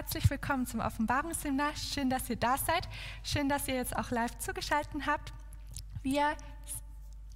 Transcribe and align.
Herzlich 0.00 0.30
willkommen 0.30 0.64
zum 0.64 0.80
Offenbarungsseminar. 0.80 1.76
Schön, 1.76 2.08
dass 2.08 2.30
ihr 2.30 2.36
da 2.36 2.56
seid. 2.56 2.88
Schön, 3.22 3.50
dass 3.50 3.68
ihr 3.68 3.74
jetzt 3.74 3.94
auch 3.94 4.10
live 4.10 4.38
zugeschaltet 4.38 5.06
habt. 5.06 5.30
Wir 6.02 6.34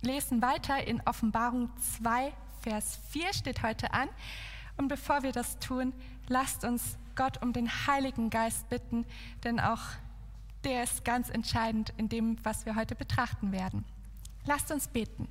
lesen 0.01 0.41
weiter 0.41 0.87
in 0.87 1.03
Offenbarung 1.03 1.69
2, 1.99 2.33
Vers 2.63 2.99
4 3.11 3.35
steht 3.35 3.63
heute 3.63 3.93
an. 3.93 4.09
Und 4.79 4.89
bevor 4.89 5.23
wir 5.23 5.33
das 5.33 5.59
tun, 5.59 5.93
lasst 6.27 6.65
uns 6.65 6.97
Gott 7.17 7.43
um 7.43 7.53
den 7.53 7.69
Heiligen 7.87 8.31
Geist 8.31 8.67
bitten, 8.71 9.05
denn 9.45 9.61
auch 9.61 9.83
der 10.65 10.85
ist 10.85 11.05
ganz 11.05 11.29
entscheidend 11.29 11.93
in 11.99 12.09
dem, 12.09 12.43
was 12.45 12.65
wir 12.65 12.77
heute 12.77 12.95
betrachten 12.95 13.53
werden. 13.53 13.85
Lasst 14.47 14.73
uns 14.73 14.89
beten. 14.89 15.29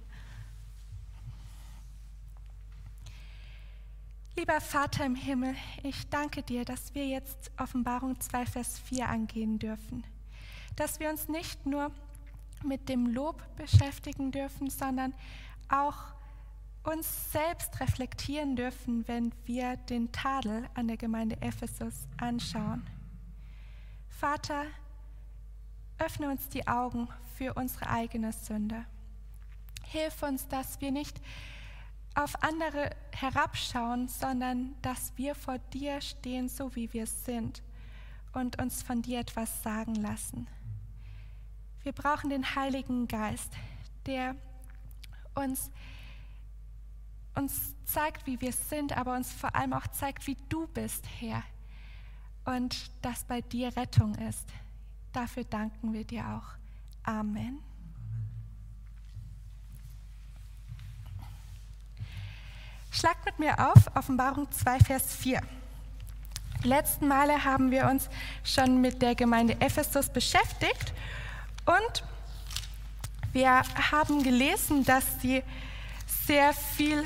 Lieber 4.35 4.59
Vater 4.61 5.05
im 5.05 5.13
Himmel, 5.13 5.55
ich 5.83 6.09
danke 6.09 6.41
dir, 6.41 6.65
dass 6.65 6.95
wir 6.95 7.05
jetzt 7.05 7.51
Offenbarung 7.59 8.19
2, 8.19 8.47
Vers 8.47 8.79
4 8.79 9.07
angehen 9.07 9.59
dürfen. 9.59 10.03
Dass 10.75 10.99
wir 10.99 11.11
uns 11.11 11.27
nicht 11.29 11.67
nur 11.67 11.91
mit 12.63 12.89
dem 12.89 13.05
Lob 13.05 13.43
beschäftigen 13.57 14.31
dürfen, 14.31 14.71
sondern 14.71 15.13
auch 15.69 16.15
uns 16.83 17.31
selbst 17.31 17.79
reflektieren 17.79 18.55
dürfen, 18.55 19.07
wenn 19.07 19.31
wir 19.45 19.77
den 19.77 20.11
Tadel 20.11 20.67
an 20.73 20.87
der 20.87 20.97
Gemeinde 20.97 21.39
Ephesus 21.39 22.07
anschauen. 22.17 22.87
Vater, 24.09 24.65
öffne 25.99 26.31
uns 26.31 26.49
die 26.49 26.67
Augen 26.67 27.07
für 27.37 27.53
unsere 27.53 27.87
eigene 27.87 28.33
Sünde. 28.33 28.83
Hilf 29.83 30.23
uns, 30.23 30.47
dass 30.47 30.81
wir 30.81 30.91
nicht 30.91 31.21
auf 32.15 32.43
andere 32.43 32.91
herabschauen, 33.11 34.07
sondern 34.07 34.75
dass 34.81 35.13
wir 35.17 35.35
vor 35.35 35.57
dir 35.73 36.01
stehen, 36.01 36.49
so 36.49 36.75
wie 36.75 36.91
wir 36.93 37.07
sind 37.07 37.63
und 38.33 38.61
uns 38.61 38.83
von 38.83 39.01
dir 39.01 39.19
etwas 39.19 39.63
sagen 39.63 39.95
lassen. 39.95 40.47
Wir 41.83 41.91
brauchen 41.91 42.29
den 42.29 42.55
Heiligen 42.55 43.07
Geist, 43.07 43.51
der 44.05 44.35
uns, 45.35 45.71
uns 47.35 47.75
zeigt, 47.85 48.25
wie 48.25 48.39
wir 48.41 48.53
sind, 48.53 48.95
aber 48.95 49.15
uns 49.15 49.31
vor 49.31 49.55
allem 49.55 49.73
auch 49.73 49.87
zeigt, 49.87 50.27
wie 50.27 50.37
du 50.49 50.67
bist, 50.67 51.05
Herr. 51.19 51.43
Und 52.45 52.91
dass 53.01 53.23
bei 53.23 53.41
dir 53.41 53.75
Rettung 53.75 54.15
ist. 54.15 54.49
Dafür 55.13 55.43
danken 55.43 55.93
wir 55.93 56.05
dir 56.05 56.25
auch. 56.27 56.57
Amen. 57.03 57.72
Schlagt 62.95 63.25
mit 63.25 63.39
mir 63.39 63.71
auf, 63.71 63.87
Offenbarung 63.95 64.51
2, 64.51 64.79
Vers 64.81 65.15
4. 65.15 65.41
Die 66.63 66.67
letzten 66.67 67.07
Male 67.07 67.43
haben 67.43 67.71
wir 67.71 67.87
uns 67.87 68.07
schon 68.43 68.81
mit 68.81 69.01
der 69.01 69.15
Gemeinde 69.15 69.59
Ephesus 69.59 70.09
beschäftigt 70.09 70.93
und 71.65 72.03
wir 73.31 73.63
haben 73.91 74.21
gelesen, 74.21 74.85
dass 74.85 75.03
sie 75.21 75.41
sehr 76.27 76.53
viel 76.53 77.03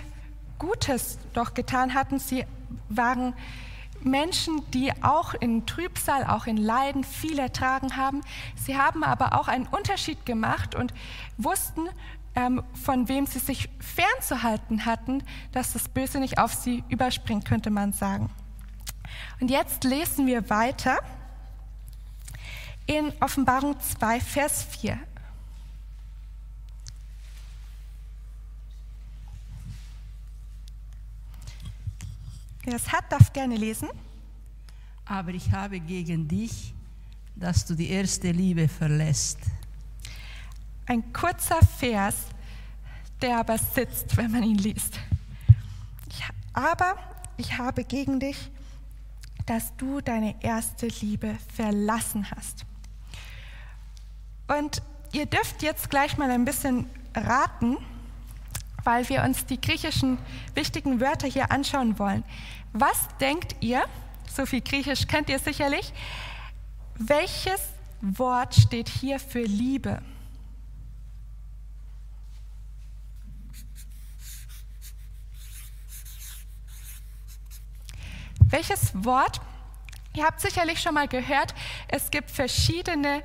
Gutes 0.60 1.20
doch 1.32 1.54
getan 1.54 1.94
hatten. 1.94 2.20
Sie 2.20 2.46
waren 2.90 3.34
Menschen, 4.02 4.70
die 4.72 4.92
auch 5.02 5.36
in 5.36 5.66
Trübsal, 5.66 6.26
auch 6.26 6.48
in 6.48 6.58
Leiden 6.58 7.06
viel 7.06 7.40
ertragen 7.40 7.96
haben. 7.96 8.24
Sie 8.56 8.78
haben 8.78 9.06
aber 9.06 9.40
auch 9.40 9.48
einen 9.48 9.68
Unterschied 9.68 10.26
gemacht 10.26 10.76
und 10.76 10.94
wussten, 11.38 11.88
ähm, 12.38 12.62
von 12.74 13.08
wem 13.08 13.26
sie 13.26 13.40
sich 13.40 13.68
fernzuhalten 13.80 14.86
hatten, 14.86 15.24
dass 15.54 15.74
das 15.74 15.90
Böse 15.90 16.20
nicht 16.20 16.38
auf 16.38 16.54
sie 16.54 16.84
überspringt, 16.88 17.46
könnte 17.46 17.72
man 17.72 17.94
sagen. 17.94 18.30
Und 19.42 19.50
jetzt 19.50 19.84
lesen 19.84 20.28
wir 20.28 20.48
weiter 20.48 21.00
in 22.86 23.12
Offenbarung 23.22 23.80
2, 23.80 24.22
Vers 24.22 24.64
4. 24.64 25.00
Wer 32.64 32.76
es 32.76 32.92
hat, 32.92 33.12
darf 33.12 33.34
gerne 33.34 33.56
lesen. 33.56 33.90
Aber 35.06 35.32
ich 35.32 35.52
habe 35.52 35.80
gegen 35.80 36.28
dich, 36.28 36.76
dass 37.36 37.66
du 37.66 37.74
die 37.74 37.90
erste 37.90 38.30
Liebe 38.30 38.68
verlässt. 38.68 39.40
Ein 40.90 41.12
kurzer 41.12 41.60
Vers, 41.80 42.16
der 43.22 43.40
aber 43.40 43.58
sitzt, 43.58 44.16
wenn 44.16 44.32
man 44.32 44.44
ihn 44.44 44.58
liest. 44.58 44.98
Ich, 46.10 46.24
aber 46.54 46.96
ich 47.36 47.58
habe 47.58 47.84
gegen 47.84 48.22
dich, 48.22 48.50
dass 49.46 49.76
du 49.76 50.00
deine 50.00 50.42
erste 50.42 50.88
Liebe 50.88 51.38
verlassen 51.54 52.32
hast. 52.32 52.66
Und 54.48 54.82
ihr 55.12 55.26
dürft 55.26 55.62
jetzt 55.62 55.90
gleich 55.90 56.18
mal 56.18 56.32
ein 56.32 56.46
bisschen 56.46 56.90
raten, 57.14 57.78
weil 58.86 59.10
wir 59.10 59.24
uns 59.24 59.46
die 59.46 59.60
griechischen 59.60 60.18
wichtigen 60.54 61.02
Wörter 61.02 61.28
hier 61.28 61.52
anschauen 61.52 62.00
wollen. 62.00 62.24
Was 62.72 63.10
denkt 63.20 63.58
ihr, 63.60 63.84
so 64.34 64.46
viel 64.46 64.62
Griechisch 64.62 65.06
kennt 65.08 65.30
ihr 65.30 65.40
sicherlich, 65.40 65.92
welches 66.96 67.62
Wort 68.00 68.56
steht 68.56 68.88
hier 68.88 69.20
für 69.20 69.42
Liebe? 69.42 70.02
Welches 78.50 78.94
Wort? 79.04 79.42
Ihr 80.16 80.24
habt 80.24 80.40
sicherlich 80.40 80.80
schon 80.80 80.94
mal 80.94 81.08
gehört, 81.08 81.54
es 81.90 82.10
gibt 82.10 82.32
verschiedene 82.32 83.22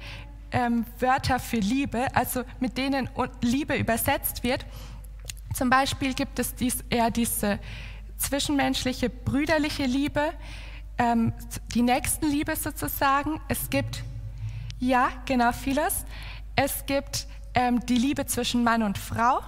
ähm, 0.50 0.84
Wörter 0.98 1.38
für 1.38 1.58
Liebe, 1.58 2.14
also 2.14 2.42
mit 2.58 2.76
denen 2.76 3.08
Liebe 3.40 3.76
übersetzt 3.76 4.42
wird. 4.42 4.66
Zum 5.54 5.70
Beispiel 5.70 6.14
gibt 6.14 6.40
es 6.40 6.56
dies, 6.56 6.84
eher 6.90 7.10
diese 7.10 7.60
zwischenmenschliche, 8.18 9.10
brüderliche 9.10 9.84
Liebe, 9.84 10.32
ähm, 10.98 11.32
die 11.72 11.82
Nächstenliebe 11.82 12.56
sozusagen. 12.56 13.40
Es 13.48 13.70
gibt, 13.70 14.02
ja, 14.80 15.08
genau 15.24 15.52
vieles. 15.52 16.04
Es 16.56 16.84
gibt 16.84 17.28
ähm, 17.54 17.78
die 17.86 17.96
Liebe 17.96 18.26
zwischen 18.26 18.64
Mann 18.64 18.82
und 18.82 18.98
Frau. 18.98 19.40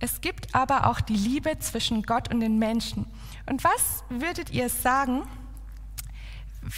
Es 0.00 0.20
gibt 0.20 0.54
aber 0.54 0.86
auch 0.86 1.00
die 1.00 1.16
Liebe 1.16 1.58
zwischen 1.58 2.02
Gott 2.02 2.32
und 2.32 2.40
den 2.40 2.58
Menschen. 2.58 3.06
Und 3.46 3.64
was 3.64 4.04
würdet 4.08 4.50
ihr 4.50 4.68
sagen, 4.68 5.24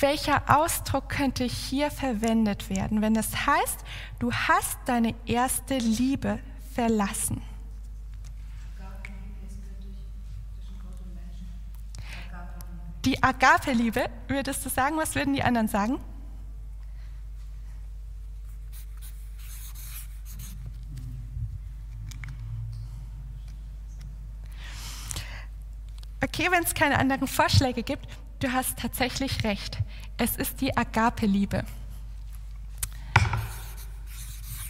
welcher 0.00 0.42
Ausdruck 0.46 1.08
könnte 1.08 1.44
hier 1.44 1.90
verwendet 1.90 2.70
werden, 2.70 3.02
wenn 3.02 3.16
es 3.16 3.46
heißt, 3.46 3.80
du 4.18 4.32
hast 4.32 4.78
deine 4.86 5.14
erste 5.26 5.78
Liebe 5.78 6.38
verlassen? 6.74 7.42
Die 13.04 13.22
Agape-Liebe, 13.22 14.10
würdest 14.28 14.64
du 14.64 14.68
sagen, 14.68 14.98
was 14.98 15.14
würden 15.14 15.32
die 15.32 15.42
anderen 15.42 15.68
sagen? 15.68 16.00
Okay, 26.32 26.48
wenn 26.52 26.62
es 26.62 26.74
keine 26.74 26.96
anderen 26.98 27.26
Vorschläge 27.26 27.82
gibt, 27.82 28.06
du 28.38 28.52
hast 28.52 28.78
tatsächlich 28.78 29.42
recht. 29.42 29.78
Es 30.16 30.36
ist 30.36 30.60
die 30.60 30.76
Agape-Liebe. 30.76 31.64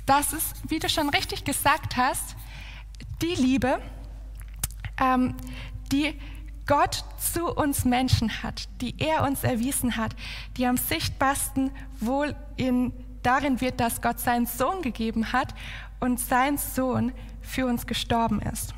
Das 0.06 0.32
ist, 0.32 0.54
wie 0.70 0.78
du 0.78 0.88
schon 0.88 1.10
richtig 1.10 1.44
gesagt 1.44 1.98
hast, 1.98 2.34
die 3.20 3.34
Liebe, 3.34 3.80
ähm, 4.98 5.36
die 5.92 6.18
Gott 6.66 7.04
zu 7.18 7.54
uns 7.54 7.84
Menschen 7.84 8.42
hat, 8.42 8.66
die 8.80 8.94
er 8.98 9.24
uns 9.24 9.44
erwiesen 9.44 9.98
hat, 9.98 10.16
die 10.56 10.66
am 10.66 10.78
sichtbarsten 10.78 11.72
wohl 12.00 12.34
in, 12.56 12.94
darin 13.22 13.60
wird, 13.60 13.80
dass 13.80 14.00
Gott 14.00 14.18
seinen 14.18 14.46
Sohn 14.46 14.80
gegeben 14.80 15.34
hat 15.34 15.54
und 16.00 16.18
sein 16.18 16.56
Sohn 16.56 17.12
für 17.42 17.66
uns 17.66 17.86
gestorben 17.86 18.40
ist. 18.40 18.72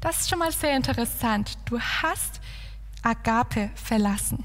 Das 0.00 0.20
ist 0.20 0.30
schon 0.30 0.38
mal 0.38 0.50
sehr 0.50 0.76
interessant. 0.76 1.58
Du 1.66 1.78
hast 1.78 2.40
Agape 3.02 3.70
verlassen. 3.74 4.44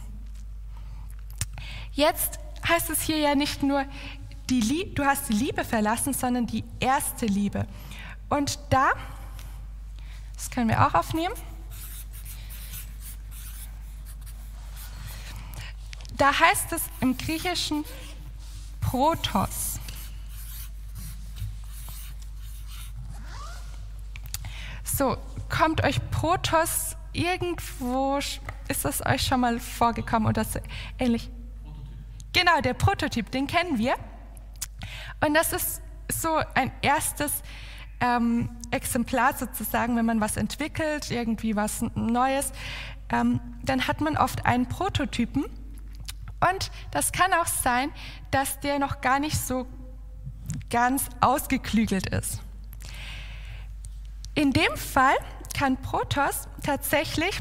Jetzt 1.93 2.39
heißt 2.67 2.89
es 2.89 3.01
hier 3.01 3.17
ja 3.17 3.35
nicht 3.35 3.63
nur, 3.63 3.85
die 4.49 4.93
du 4.93 5.05
hast 5.05 5.29
die 5.29 5.33
Liebe 5.33 5.63
verlassen, 5.63 6.13
sondern 6.13 6.45
die 6.45 6.63
erste 6.79 7.25
Liebe. 7.25 7.67
Und 8.29 8.59
da, 8.69 8.91
das 10.33 10.49
können 10.49 10.69
wir 10.69 10.85
auch 10.85 10.93
aufnehmen, 10.93 11.33
da 16.17 16.37
heißt 16.37 16.73
es 16.73 16.83
im 16.99 17.17
Griechischen 17.17 17.85
Protos. 18.81 19.79
So, 24.83 25.17
kommt 25.49 25.83
euch 25.83 25.99
Protos 26.11 26.95
irgendwo 27.15 28.19
ist 28.67 28.85
das 28.85 29.05
euch 29.05 29.21
schon 29.21 29.39
mal 29.41 29.59
vorgekommen 29.59 30.27
oder 30.27 30.43
so 30.43 30.59
ähnlich? 30.99 31.29
Genau, 32.33 32.59
der 32.61 32.73
Prototyp, 32.73 33.31
den 33.31 33.47
kennen 33.47 33.77
wir. 33.77 33.95
Und 35.25 35.33
das 35.33 35.53
ist 35.53 35.81
so 36.11 36.41
ein 36.53 36.71
erstes 36.81 37.41
ähm, 38.01 38.49
Exemplar 38.71 39.35
sozusagen, 39.35 39.95
wenn 39.95 40.05
man 40.05 40.19
was 40.19 40.35
entwickelt, 40.35 41.11
irgendwie 41.11 41.55
was 41.55 41.81
Neues, 41.95 42.51
ähm, 43.09 43.39
dann 43.63 43.87
hat 43.87 44.01
man 44.01 44.17
oft 44.17 44.45
einen 44.45 44.67
Prototypen. 44.67 45.45
Und 46.49 46.71
das 46.91 47.11
kann 47.11 47.31
auch 47.33 47.47
sein, 47.47 47.91
dass 48.31 48.59
der 48.59 48.79
noch 48.79 48.99
gar 49.01 49.19
nicht 49.19 49.37
so 49.37 49.65
ganz 50.69 51.07
ausgeklügelt 51.21 52.09
ist. 52.09 52.41
In 54.33 54.51
dem 54.51 54.75
Fall 54.75 55.15
kann 55.55 55.77
Protos 55.77 56.47
tatsächlich 56.63 57.39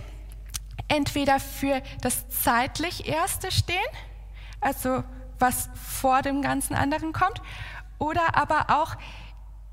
entweder 0.88 1.40
für 1.40 1.82
das 2.00 2.28
zeitlich 2.28 3.08
Erste 3.08 3.50
stehen, 3.50 3.78
also 4.60 5.02
was 5.38 5.68
vor 5.74 6.22
dem 6.22 6.40
ganzen 6.40 6.74
anderen 6.74 7.12
kommt, 7.12 7.42
oder 7.98 8.36
aber 8.36 8.66
auch 8.70 8.96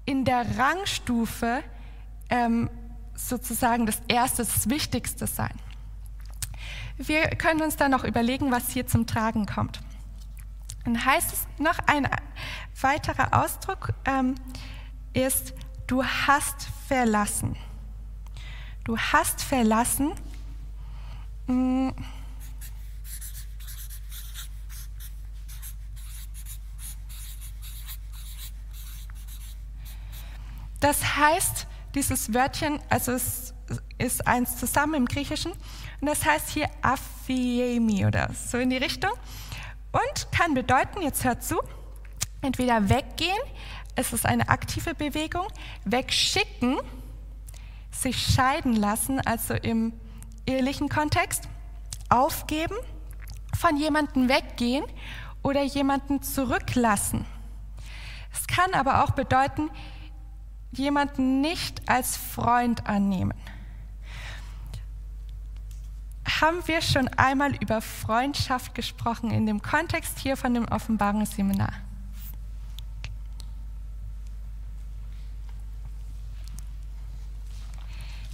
in 0.06 0.26
der 0.26 0.58
Rangstufe 0.58 1.64
ähm, 2.30 2.70
sozusagen 3.14 3.86
das 3.86 4.02
Erste, 4.08 4.44
das 4.44 4.70
Wichtigste 4.70 5.28
sein. 5.28 5.54
Wir 6.98 7.30
können 7.30 7.62
uns 7.62 7.78
dann 7.78 7.92
noch 7.92 8.04
überlegen, 8.04 8.52
was 8.52 8.72
hier 8.72 8.88
zum 8.88 9.06
Tragen 9.06 9.46
kommt. 9.46 9.82
Dann 10.84 11.06
heißt 11.06 11.32
es 11.32 11.48
noch 11.60 11.78
ein 11.86 12.08
weiterer 12.80 13.44
Ausdruck 13.44 13.94
ähm, 14.06 14.36
ist, 15.14 15.54
du 15.86 16.04
hast 16.04 16.68
verlassen. 16.88 17.56
Du 18.92 18.98
hast 18.98 19.42
verlassen. 19.42 20.12
Mh, 21.48 21.94
hm, 21.94 21.96
Das 30.82 31.16
heißt, 31.16 31.68
dieses 31.96 32.34
Wörtchen, 32.34 32.82
also 32.90 33.14
es 33.14 33.54
ist 33.98 34.28
eins 34.28 34.58
zusammen 34.58 34.96
im 34.96 35.06
Griechischen, 35.06 35.54
und 36.02 36.08
das 36.08 36.26
heißt 36.26 36.50
hier 36.50 36.68
aphiemi 36.82 38.06
oder 38.06 38.30
so 38.34 38.58
in 38.58 38.72
die 38.72 38.78
Richtung. 38.78 39.12
Und 39.94 40.32
kann 40.34 40.54
bedeuten, 40.54 41.02
jetzt 41.02 41.24
hört 41.24 41.46
zu, 41.46 41.62
entweder 42.42 42.90
weggehen, 42.90 43.40
es 43.96 44.12
ist 44.12 44.26
eine 44.26 44.50
aktive 44.50 44.96
Bewegung, 44.96 45.48
wegschicken, 45.86 46.80
sich 47.92 48.18
scheiden 48.18 48.76
lassen, 48.76 49.20
also 49.22 49.54
im 49.54 49.94
ehelichen 50.46 50.90
Kontext, 50.90 51.48
aufgeben, 52.10 52.76
von 53.58 53.78
jemandem 53.78 54.30
weggehen 54.30 54.86
oder 55.44 55.64
jemanden 55.64 56.22
zurücklassen. 56.22 57.26
Es 58.34 58.48
kann 58.48 58.74
aber 58.74 59.04
auch 59.04 59.12
bedeuten, 59.12 59.70
jemanden 60.72 61.42
nicht 61.42 61.90
als 61.90 62.18
Freund 62.18 62.88
annehmen. 62.88 63.34
Haben 66.40 66.66
wir 66.66 66.82
schon 66.82 67.08
einmal 67.10 67.56
über 67.58 67.82
Freundschaft 67.82 68.74
gesprochen 68.74 69.32
in 69.32 69.46
dem 69.46 69.62
Kontext 69.62 70.18
hier 70.20 70.38
von 70.38 70.54
dem 70.54 70.68
Offenbarungsseminar? 70.68 71.74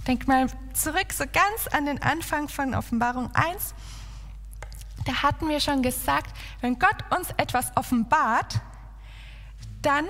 Denk 0.08 0.26
mal 0.26 0.46
zurück, 0.72 1.12
so 1.12 1.24
ganz 1.30 1.68
an 1.70 1.84
den 1.84 2.00
Anfang 2.00 2.48
von 2.48 2.74
Offenbarung 2.74 3.30
1. 3.34 3.74
Da 5.04 5.22
hatten 5.22 5.50
wir 5.50 5.60
schon 5.60 5.82
gesagt, 5.82 6.34
wenn 6.62 6.78
Gott 6.78 6.96
uns 7.14 7.28
etwas 7.36 7.76
offenbart, 7.76 8.62
dann 9.82 10.06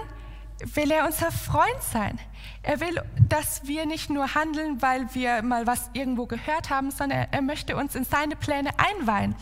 will 0.61 0.93
er 0.93 1.05
unser 1.05 1.33
Freund 1.33 1.83
sein. 1.83 2.17
Er 2.63 2.79
will, 2.79 3.03
dass 3.29 3.67
wir 3.67 3.87
nicht 3.87 4.09
nur 4.09 4.37
handeln, 4.37 4.81
weil 4.81 5.13
wir 5.17 5.43
mal 5.43 5.67
was 5.67 5.91
irgendwo 5.95 6.27
gehört 6.27 6.71
haben, 6.71 6.93
sondern 6.93 7.27
er 7.33 7.43
möchte 7.43 7.77
uns 7.77 7.97
in 7.97 8.05
seine 8.05 8.37
Pläne 8.37 8.71
einweihen. 8.79 9.35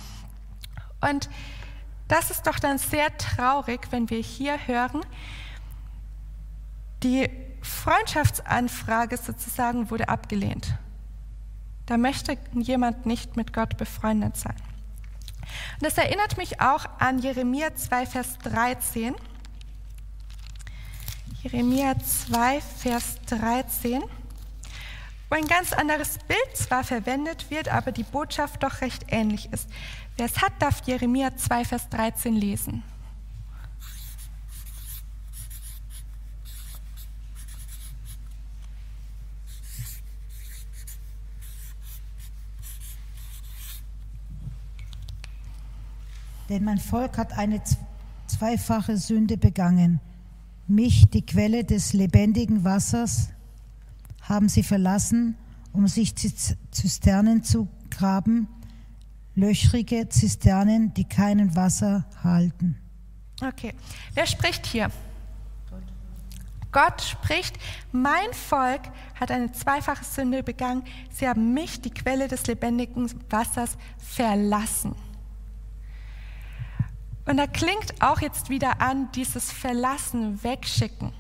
Und 1.03 1.29
das 2.09 2.31
ist 2.31 2.47
doch 2.47 2.59
dann 2.59 2.79
sehr 2.79 3.15
traurig, 3.19 3.89
wenn 3.91 4.09
wir 4.09 4.21
hier 4.21 4.57
hören, 4.67 5.03
die 7.03 7.29
Freundschaftsanfrage 7.67 9.17
sozusagen 9.17 9.91
wurde 9.91 10.09
abgelehnt. 10.09 10.75
Da 11.87 11.97
möchte 11.97 12.37
jemand 12.55 13.07
nicht 13.07 13.37
mit 13.37 13.53
Gott 13.53 13.77
befreundet 13.77 14.37
sein. 14.37 14.57
Und 15.75 15.83
das 15.83 15.99
erinnert 15.99 16.37
mich 16.37 16.61
auch 16.61 16.87
an 16.99 17.19
Jeremia 17.19 17.75
2, 17.75 18.07
Vers 18.07 18.39
13. 18.39 19.15
Jeremia 21.43 21.97
2, 21.99 22.61
Vers 22.61 23.19
13, 23.27 24.03
wo 25.29 25.37
ein 25.37 25.47
ganz 25.47 25.73
anderes 25.73 26.19
Bild 26.27 26.57
zwar 26.57 26.83
verwendet 26.83 27.51
wird, 27.51 27.69
aber 27.69 27.93
die 27.93 28.03
Botschaft 28.03 28.63
doch 28.65 28.81
recht 28.81 29.05
ähnlich 29.09 29.53
ist. 29.53 29.69
Wer 30.17 30.27
es 30.27 30.43
hat, 30.43 30.53
darf 30.59 30.83
Jeremia 30.87 31.37
2, 31.37 31.65
Vers 31.65 31.89
13 31.91 32.35
lesen. 32.35 32.83
Denn 46.49 46.65
mein 46.65 46.79
Volk 46.79 47.19
hat 47.19 47.37
eine 47.37 47.61
zweifache 48.27 48.97
Sünde 48.97 49.37
begangen. 49.37 50.01
Mich, 50.69 51.09
die 51.11 51.25
Quelle 51.25 51.65
des 51.65 51.93
lebendigen 51.93 52.65
Wassers, 52.65 53.31
haben 54.21 54.49
sie 54.49 54.63
verlassen, 54.63 55.37
um 55.73 55.87
sich 55.87 56.15
Zisternen 56.17 57.43
zu 57.43 57.69
graben, 57.91 58.49
löchrige 59.35 60.09
Zisternen, 60.09 60.93
die 60.95 61.05
keinen 61.05 61.55
Wasser 61.55 62.07
halten. 62.25 62.77
Okay, 63.47 63.75
wer 64.15 64.27
spricht 64.27 64.67
hier? 64.67 64.91
Gott 66.73 67.01
spricht, 67.03 67.57
mein 67.93 68.33
Volk 68.33 68.83
hat 69.19 69.31
eine 69.31 69.53
zweifache 69.53 70.05
Sünde 70.05 70.43
begangen. 70.43 70.83
Sie 71.11 71.29
haben 71.29 71.55
mich, 71.55 71.81
die 71.81 71.91
Quelle 71.91 72.29
des 72.29 72.47
lebendigen 72.47 73.09
Wassers, 73.31 73.79
verlassen. 73.99 74.95
Und 77.27 77.37
da 77.39 77.47
klingt 77.47 78.01
auch 78.01 78.21
jetzt 78.21 78.51
wieder 78.51 78.81
an, 78.81 79.11
dieses 79.13 79.51
Verlassen, 79.53 80.43
Wegschicken. 80.43 81.13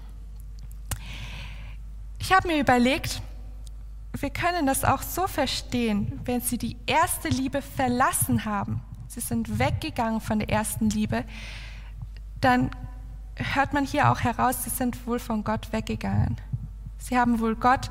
Ich 2.19 2.33
habe 2.33 2.49
mir 2.49 2.61
überlegt, 2.61 3.21
wir 4.17 4.31
können 4.31 4.67
das 4.67 4.85
auch 4.85 5.03
so 5.03 5.27
verstehen, 5.27 6.21
wenn 6.25 6.41
sie 6.41 6.59
die 6.59 6.77
erste 6.87 7.29
Liebe 7.29 7.61
verlassen 7.61 8.45
haben, 8.45 8.81
sie 9.09 9.21
sind 9.21 9.59
weggegangen 9.59 10.21
von 10.21 10.39
der 10.39 10.49
ersten 10.49 10.89
Liebe, 10.91 11.25
dann 12.41 12.71
hört 13.35 13.73
man 13.73 13.85
hier 13.85 14.11
auch 14.11 14.21
heraus, 14.21 14.65
sie 14.65 14.71
sind 14.71 15.07
wohl 15.07 15.19
von 15.19 15.45
Gott 15.45 15.73
weggegangen. 15.73 16.37
Sie 16.99 17.19
haben 17.19 17.41
wohl 17.41 17.57
Gott, 17.57 17.91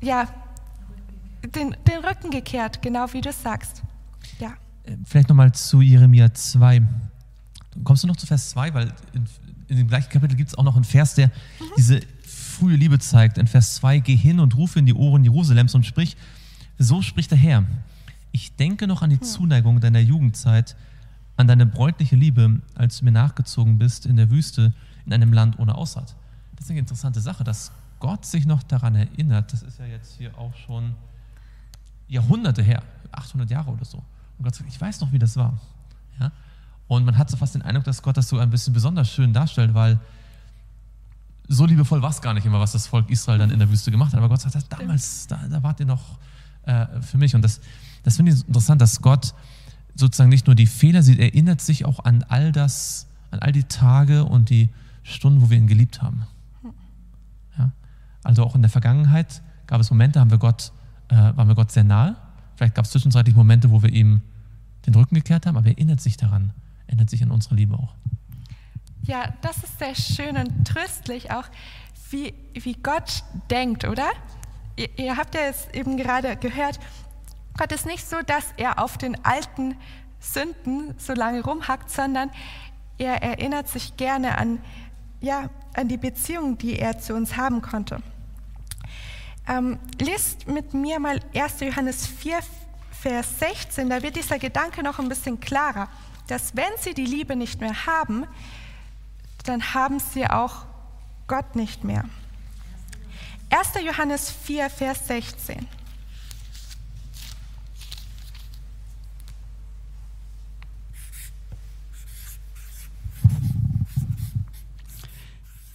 ja, 0.00 0.26
den, 1.44 1.76
den 1.86 2.04
Rücken 2.04 2.30
gekehrt, 2.30 2.82
genau 2.82 3.12
wie 3.12 3.20
du 3.20 3.32
sagst. 3.32 3.82
Ja. 4.86 4.92
Äh, 4.92 4.96
vielleicht 5.04 5.28
nochmal 5.28 5.52
zu 5.52 5.80
Jeremia 5.80 6.32
2. 6.32 6.82
Kommst 7.84 8.02
du 8.02 8.06
noch 8.06 8.16
zu 8.16 8.26
Vers 8.26 8.50
2? 8.50 8.74
Weil 8.74 8.92
in, 9.12 9.26
in 9.68 9.76
dem 9.76 9.88
gleichen 9.88 10.10
Kapitel 10.10 10.36
gibt 10.36 10.50
es 10.50 10.54
auch 10.56 10.64
noch 10.64 10.76
einen 10.76 10.84
Vers, 10.84 11.14
der 11.14 11.28
mhm. 11.28 11.64
diese 11.76 12.00
frühe 12.24 12.76
Liebe 12.76 12.98
zeigt. 12.98 13.38
In 13.38 13.46
Vers 13.46 13.76
2, 13.76 14.00
geh 14.00 14.16
hin 14.16 14.38
und 14.40 14.56
rufe 14.56 14.78
in 14.78 14.86
die 14.86 14.94
Ohren 14.94 15.24
Jerusalems 15.24 15.74
und 15.74 15.86
sprich, 15.86 16.16
so 16.78 17.02
spricht 17.02 17.30
der 17.30 17.38
Herr. 17.38 17.64
Ich 18.30 18.54
denke 18.56 18.86
noch 18.86 19.02
an 19.02 19.10
die 19.10 19.20
Zuneigung 19.20 19.80
deiner 19.80 20.00
Jugendzeit, 20.00 20.76
an 21.36 21.46
deine 21.46 21.66
bräutliche 21.66 22.16
Liebe, 22.16 22.60
als 22.74 22.98
du 22.98 23.04
mir 23.04 23.12
nachgezogen 23.12 23.78
bist 23.78 24.06
in 24.06 24.16
der 24.16 24.30
Wüste, 24.30 24.72
in 25.06 25.12
einem 25.12 25.32
Land 25.32 25.58
ohne 25.58 25.74
Aussaat. 25.74 26.14
Das 26.54 26.66
ist 26.66 26.70
eine 26.70 26.80
interessante 26.80 27.20
Sache, 27.20 27.44
dass 27.44 27.72
Gott 27.98 28.24
sich 28.24 28.46
noch 28.46 28.62
daran 28.62 28.94
erinnert. 28.94 29.52
Das 29.52 29.62
ist 29.62 29.78
ja 29.78 29.86
jetzt 29.86 30.16
hier 30.18 30.36
auch 30.38 30.54
schon 30.66 30.94
Jahrhunderte 32.08 32.62
her, 32.62 32.82
800 33.12 33.50
Jahre 33.50 33.70
oder 33.70 33.84
so. 33.84 34.02
Und 34.42 34.44
Gott 34.44 34.56
sagt, 34.56 34.68
ich 34.68 34.80
weiß 34.80 35.00
noch, 35.00 35.12
wie 35.12 35.20
das 35.20 35.36
war. 35.36 35.56
Ja? 36.18 36.32
Und 36.88 37.04
man 37.04 37.16
hat 37.16 37.30
so 37.30 37.36
fast 37.36 37.54
den 37.54 37.62
Eindruck, 37.62 37.84
dass 37.84 38.02
Gott 38.02 38.16
das 38.16 38.28
so 38.28 38.38
ein 38.38 38.50
bisschen 38.50 38.72
besonders 38.72 39.08
schön 39.08 39.32
darstellt, 39.32 39.72
weil 39.72 40.00
so 41.48 41.64
liebevoll 41.64 42.02
war 42.02 42.10
es 42.10 42.20
gar 42.20 42.34
nicht 42.34 42.44
immer, 42.44 42.60
was 42.60 42.72
das 42.72 42.86
Volk 42.86 43.08
Israel 43.10 43.38
dann 43.38 43.50
in 43.50 43.58
der 43.58 43.70
Wüste 43.70 43.90
gemacht 43.90 44.12
hat. 44.12 44.18
Aber 44.18 44.28
Gott 44.28 44.40
sagt, 44.40 44.72
damals, 44.72 45.26
da, 45.26 45.36
da 45.48 45.62
wart 45.62 45.80
ihr 45.80 45.86
noch 45.86 46.18
äh, 46.64 46.86
für 47.00 47.18
mich. 47.18 47.34
Und 47.34 47.42
das, 47.42 47.60
das 48.02 48.16
finde 48.16 48.32
ich 48.32 48.46
interessant, 48.46 48.80
dass 48.80 49.00
Gott 49.00 49.34
sozusagen 49.94 50.30
nicht 50.30 50.46
nur 50.46 50.56
die 50.56 50.66
Fehler 50.66 51.02
sieht, 51.02 51.18
er 51.18 51.26
erinnert 51.26 51.60
sich 51.60 51.84
auch 51.84 52.04
an 52.04 52.24
all 52.28 52.52
das, 52.52 53.06
an 53.30 53.40
all 53.40 53.52
die 53.52 53.64
Tage 53.64 54.24
und 54.24 54.50
die 54.50 54.70
Stunden, 55.02 55.40
wo 55.40 55.50
wir 55.50 55.58
ihn 55.58 55.66
geliebt 55.66 56.02
haben. 56.02 56.26
Ja? 57.58 57.72
Also 58.22 58.44
auch 58.44 58.54
in 58.54 58.62
der 58.62 58.70
Vergangenheit 58.70 59.42
gab 59.66 59.80
es 59.80 59.90
Momente, 59.90 60.20
haben 60.20 60.30
wir 60.30 60.38
Gott 60.38 60.72
äh, 61.12 61.36
waren 61.36 61.48
wir 61.48 61.54
Gott 61.54 61.70
sehr 61.70 61.84
nahe. 61.84 62.16
Vielleicht 62.56 62.74
gab 62.74 62.84
es 62.84 62.90
zwischenzeitlich 62.90 63.36
Momente, 63.36 63.70
wo 63.70 63.82
wir 63.82 63.92
ihm 63.92 64.22
den 64.86 64.94
Rücken 64.94 65.14
gekehrt 65.14 65.46
haben, 65.46 65.56
aber 65.56 65.66
er 65.66 65.72
erinnert 65.72 66.00
sich 66.00 66.16
daran, 66.16 66.52
erinnert 66.86 67.10
sich 67.10 67.22
an 67.22 67.30
unsere 67.30 67.54
Liebe 67.54 67.74
auch. 67.74 67.94
Ja, 69.02 69.32
das 69.40 69.56
ist 69.58 69.78
sehr 69.78 69.94
schön 69.94 70.36
und 70.36 70.66
tröstlich 70.66 71.30
auch, 71.30 71.44
wie, 72.10 72.34
wie 72.54 72.74
Gott 72.74 73.24
denkt, 73.50 73.84
oder? 73.84 74.08
Ihr, 74.76 74.88
ihr 74.98 75.16
habt 75.16 75.34
ja 75.34 75.42
jetzt 75.42 75.74
eben 75.74 75.96
gerade 75.96 76.36
gehört, 76.36 76.78
Gott 77.58 77.72
ist 77.72 77.86
nicht 77.86 78.08
so, 78.08 78.16
dass 78.24 78.52
er 78.56 78.82
auf 78.82 78.96
den 78.96 79.22
alten 79.24 79.76
Sünden 80.20 80.94
so 80.98 81.12
lange 81.12 81.42
rumhackt, 81.42 81.90
sondern 81.90 82.30
er 82.98 83.22
erinnert 83.22 83.68
sich 83.68 83.96
gerne 83.96 84.38
an, 84.38 84.60
ja, 85.20 85.50
an 85.74 85.88
die 85.88 85.96
Beziehung, 85.96 86.56
die 86.58 86.78
er 86.78 86.98
zu 86.98 87.14
uns 87.14 87.36
haben 87.36 87.60
konnte. 87.60 88.00
Ähm, 89.48 89.78
lest 90.00 90.46
mit 90.46 90.72
mir 90.72 91.00
mal 91.00 91.18
1. 91.34 91.60
Johannes 91.60 92.06
4, 92.06 92.38
Vers 93.02 93.40
16, 93.40 93.90
da 93.90 94.00
wird 94.00 94.14
dieser 94.14 94.38
Gedanke 94.38 94.80
noch 94.80 95.00
ein 95.00 95.08
bisschen 95.08 95.40
klarer, 95.40 95.88
dass 96.28 96.54
wenn 96.54 96.70
sie 96.78 96.94
die 96.94 97.04
Liebe 97.04 97.34
nicht 97.34 97.60
mehr 97.60 97.84
haben, 97.84 98.28
dann 99.42 99.74
haben 99.74 99.98
sie 99.98 100.24
auch 100.24 100.66
Gott 101.26 101.56
nicht 101.56 101.82
mehr. 101.82 102.04
1. 103.50 103.84
Johannes 103.84 104.30
4, 104.30 104.70
Vers 104.70 105.08
16. 105.08 105.66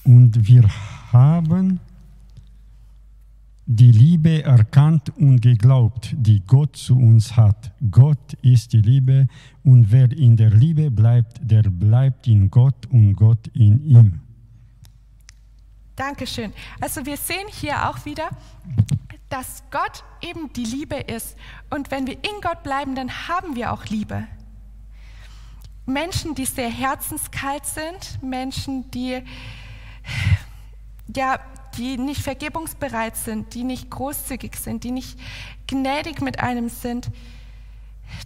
Und 0.06 0.48
wir 0.48 0.64
haben 1.12 1.82
die 3.70 3.92
Liebe 3.92 4.44
erkannt 4.44 5.10
und 5.18 5.42
geglaubt, 5.42 6.16
die 6.18 6.40
Gott 6.40 6.78
zu 6.78 6.98
uns 6.98 7.36
hat. 7.36 7.74
Gott 7.92 8.34
ist 8.42 8.72
die 8.72 8.82
Liebe 8.82 9.28
und 9.64 9.92
wer 9.92 10.10
in 10.10 10.38
der 10.38 10.52
Liebe 10.52 10.90
bleibt, 10.90 11.40
der 11.42 11.64
bleibt 11.64 12.28
in 12.28 12.50
Gott 12.50 12.86
und 12.86 13.14
Gott 13.14 13.48
in 13.54 13.86
ihm. 13.86 14.22
Dankeschön. 15.98 16.54
Also 16.80 17.06
wir 17.06 17.18
sehen 17.18 17.48
hier 17.52 17.90
auch 17.90 18.06
wieder, 18.06 18.30
dass 19.28 19.64
Gott 19.70 20.06
eben 20.22 20.54
die 20.54 20.64
Liebe 20.64 20.96
ist. 20.96 21.36
Und 21.70 21.92
wenn 21.92 22.08
wir 22.08 22.14
in 22.14 22.40
Gott 22.42 22.64
bleiben, 22.64 22.96
dann 22.96 23.28
haben 23.28 23.58
wir 23.58 23.74
auch 23.74 23.86
Liebe. 23.88 24.24
Menschen, 25.86 26.36
die 26.36 26.46
sehr 26.46 26.70
herzenskalt 26.70 27.66
sind, 27.66 28.24
Menschen, 28.24 28.90
die 28.92 29.22
ja, 31.14 31.40
die 31.78 31.98
nicht 31.98 32.22
vergebungsbereit 32.22 33.16
sind, 33.16 33.54
die 33.54 33.64
nicht 33.64 33.90
großzügig 33.90 34.56
sind, 34.56 34.84
die 34.84 34.92
nicht 34.92 35.20
gnädig 35.68 36.22
mit 36.22 36.40
einem 36.40 36.70
sind, 36.70 37.10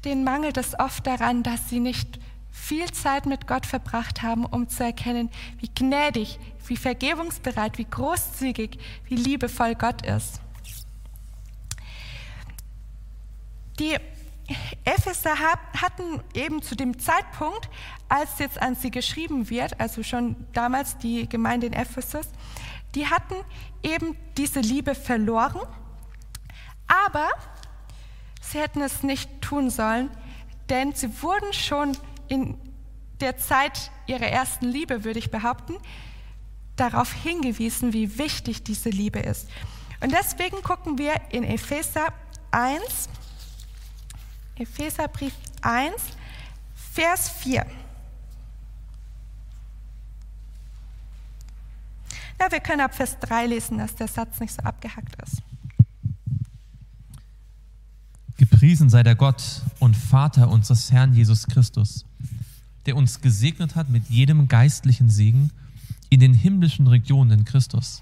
denen 0.05 0.24
mangelt 0.24 0.58
es 0.58 0.79
oft 0.79 1.05
daran, 1.05 1.43
dass 1.43 1.70
sie 1.70 1.79
nicht 1.79 2.20
viel 2.51 2.91
Zeit 2.91 3.25
mit 3.25 3.48
Gott 3.48 3.65
verbracht 3.65 4.22
haben, 4.22 4.46
um 4.46 4.67
zu 4.67 4.84
erkennen, 4.84 5.29
wie 5.60 5.70
gnädig, 5.74 6.39
wie 6.67 6.77
vergebungsbereit, 6.77 7.77
wie 7.77 7.86
großzügig, 7.86 8.77
wie 9.05 9.15
liebevoll 9.15 9.75
Gott 9.75 10.05
ist. 10.05 10.41
Die 13.79 13.96
Epheser 14.84 15.36
hatten 15.38 16.22
eben 16.34 16.62
zu 16.62 16.75
dem 16.75 17.00
Zeitpunkt, 17.00 17.70
als 18.10 18.38
jetzt 18.39 18.62
an 18.62 18.75
sie 18.75 18.91
geschrieben 18.91 19.50
wird, 19.50 19.79
also 19.79 20.03
schon 20.03 20.36
damals 20.53 20.98
die 20.98 21.27
Gemeinde 21.27 21.67
in 21.67 21.74
Ephesus, 21.74 22.27
die 22.95 23.07
hatten 23.07 23.36
eben 23.83 24.17
diese 24.38 24.60
Liebe 24.60 24.95
verloren, 24.95 25.62
aber 26.88 27.29
sie 28.41 28.60
hätten 28.60 28.81
es 28.81 29.03
nicht 29.03 29.41
tun 29.41 29.69
sollen, 29.69 30.10
denn 30.69 30.93
sie 30.93 31.21
wurden 31.21 31.53
schon 31.53 31.98
in 32.27 32.57
der 33.19 33.38
Zeit 33.38 33.91
ihrer 34.07 34.27
ersten 34.27 34.65
Liebe, 34.65 35.03
würde 35.03 35.19
ich 35.19 35.31
behaupten, 35.31 35.77
darauf 36.75 37.13
hingewiesen, 37.13 37.93
wie 37.93 38.17
wichtig 38.17 38.63
diese 38.63 38.89
Liebe 38.89 39.19
ist. 39.19 39.48
Und 40.01 40.12
deswegen 40.12 40.62
gucken 40.63 40.98
wir 40.98 41.13
in 41.29 41.43
Epheser 41.43 42.07
1, 42.51 43.10
Epheserbrief 44.55 45.33
1, 45.62 45.93
Vers 46.93 47.29
4. 47.29 47.65
Ja, 52.41 52.51
wir 52.51 52.60
können 52.60 52.81
ab 52.81 52.95
Vers 52.95 53.19
3 53.19 53.45
lesen, 53.45 53.77
dass 53.77 53.93
der 53.93 54.07
Satz 54.07 54.39
nicht 54.39 54.51
so 54.51 54.63
abgehackt 54.63 55.15
ist. 55.21 55.43
Gepriesen 58.36 58.89
sei 58.89 59.03
der 59.03 59.13
Gott 59.13 59.62
und 59.77 59.95
Vater 59.95 60.50
unseres 60.50 60.91
Herrn 60.91 61.13
Jesus 61.13 61.45
Christus, 61.45 62.03
der 62.88 62.95
uns 62.95 63.21
gesegnet 63.21 63.75
hat 63.75 63.89
mit 63.89 64.10
jedem 64.10 64.48
geistlichen 64.48 65.07
Segen 65.07 65.51
in 66.10 66.19
den 66.19 66.33
himmlischen 66.33 66.88
Regionen 66.88 67.41
in 67.41 67.45
Christus, 67.45 68.01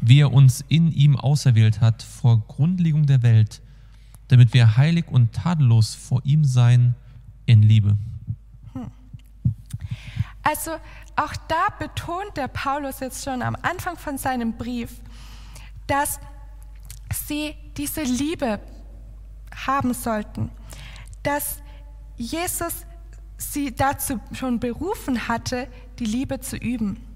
wie 0.00 0.18
er 0.18 0.32
uns 0.32 0.64
in 0.66 0.90
ihm 0.90 1.14
auserwählt 1.14 1.80
hat 1.80 2.02
vor 2.02 2.40
Grundlegung 2.48 3.06
der 3.06 3.22
Welt, 3.22 3.62
damit 4.26 4.54
wir 4.54 4.76
heilig 4.76 5.04
und 5.06 5.34
tadellos 5.34 5.94
vor 5.94 6.20
ihm 6.24 6.44
sein 6.44 6.96
in 7.46 7.62
Liebe. 7.62 7.96
Also 10.42 10.72
auch 11.16 11.32
da 11.48 11.68
betont 11.78 12.36
der 12.36 12.48
Paulus 12.48 13.00
jetzt 13.00 13.24
schon 13.24 13.42
am 13.42 13.56
Anfang 13.62 13.96
von 13.96 14.18
seinem 14.18 14.54
Brief, 14.54 14.90
dass 15.86 16.18
sie 17.12 17.54
diese 17.76 18.02
Liebe 18.02 18.60
haben 19.66 19.94
sollten, 19.94 20.50
dass 21.22 21.58
Jesus 22.16 22.86
sie 23.36 23.74
dazu 23.74 24.20
schon 24.32 24.60
berufen 24.60 25.28
hatte, 25.28 25.68
die 25.98 26.04
Liebe 26.04 26.40
zu 26.40 26.56
üben. 26.56 27.06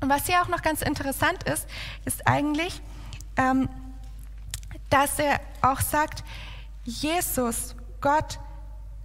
Und 0.00 0.08
was 0.10 0.26
hier 0.26 0.42
auch 0.42 0.48
noch 0.48 0.62
ganz 0.62 0.82
interessant 0.82 1.44
ist, 1.44 1.66
ist 2.04 2.26
eigentlich, 2.26 2.82
ähm, 3.36 3.68
dass 4.90 5.18
er 5.18 5.40
auch 5.62 5.80
sagt, 5.80 6.24
Jesus, 6.84 7.74
Gott 8.00 8.38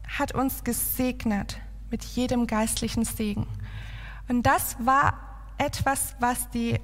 hat 0.07 0.33
uns 0.33 0.63
gesegnet 0.63 1.57
mit 1.91 2.03
jedem 2.03 2.47
geistlichen 2.47 3.05
Segen. 3.05 3.45
Und 4.27 4.43
das 4.43 4.77
war 4.79 5.13
etwas, 5.57 6.15
was 6.19 6.49
die, 6.49 6.79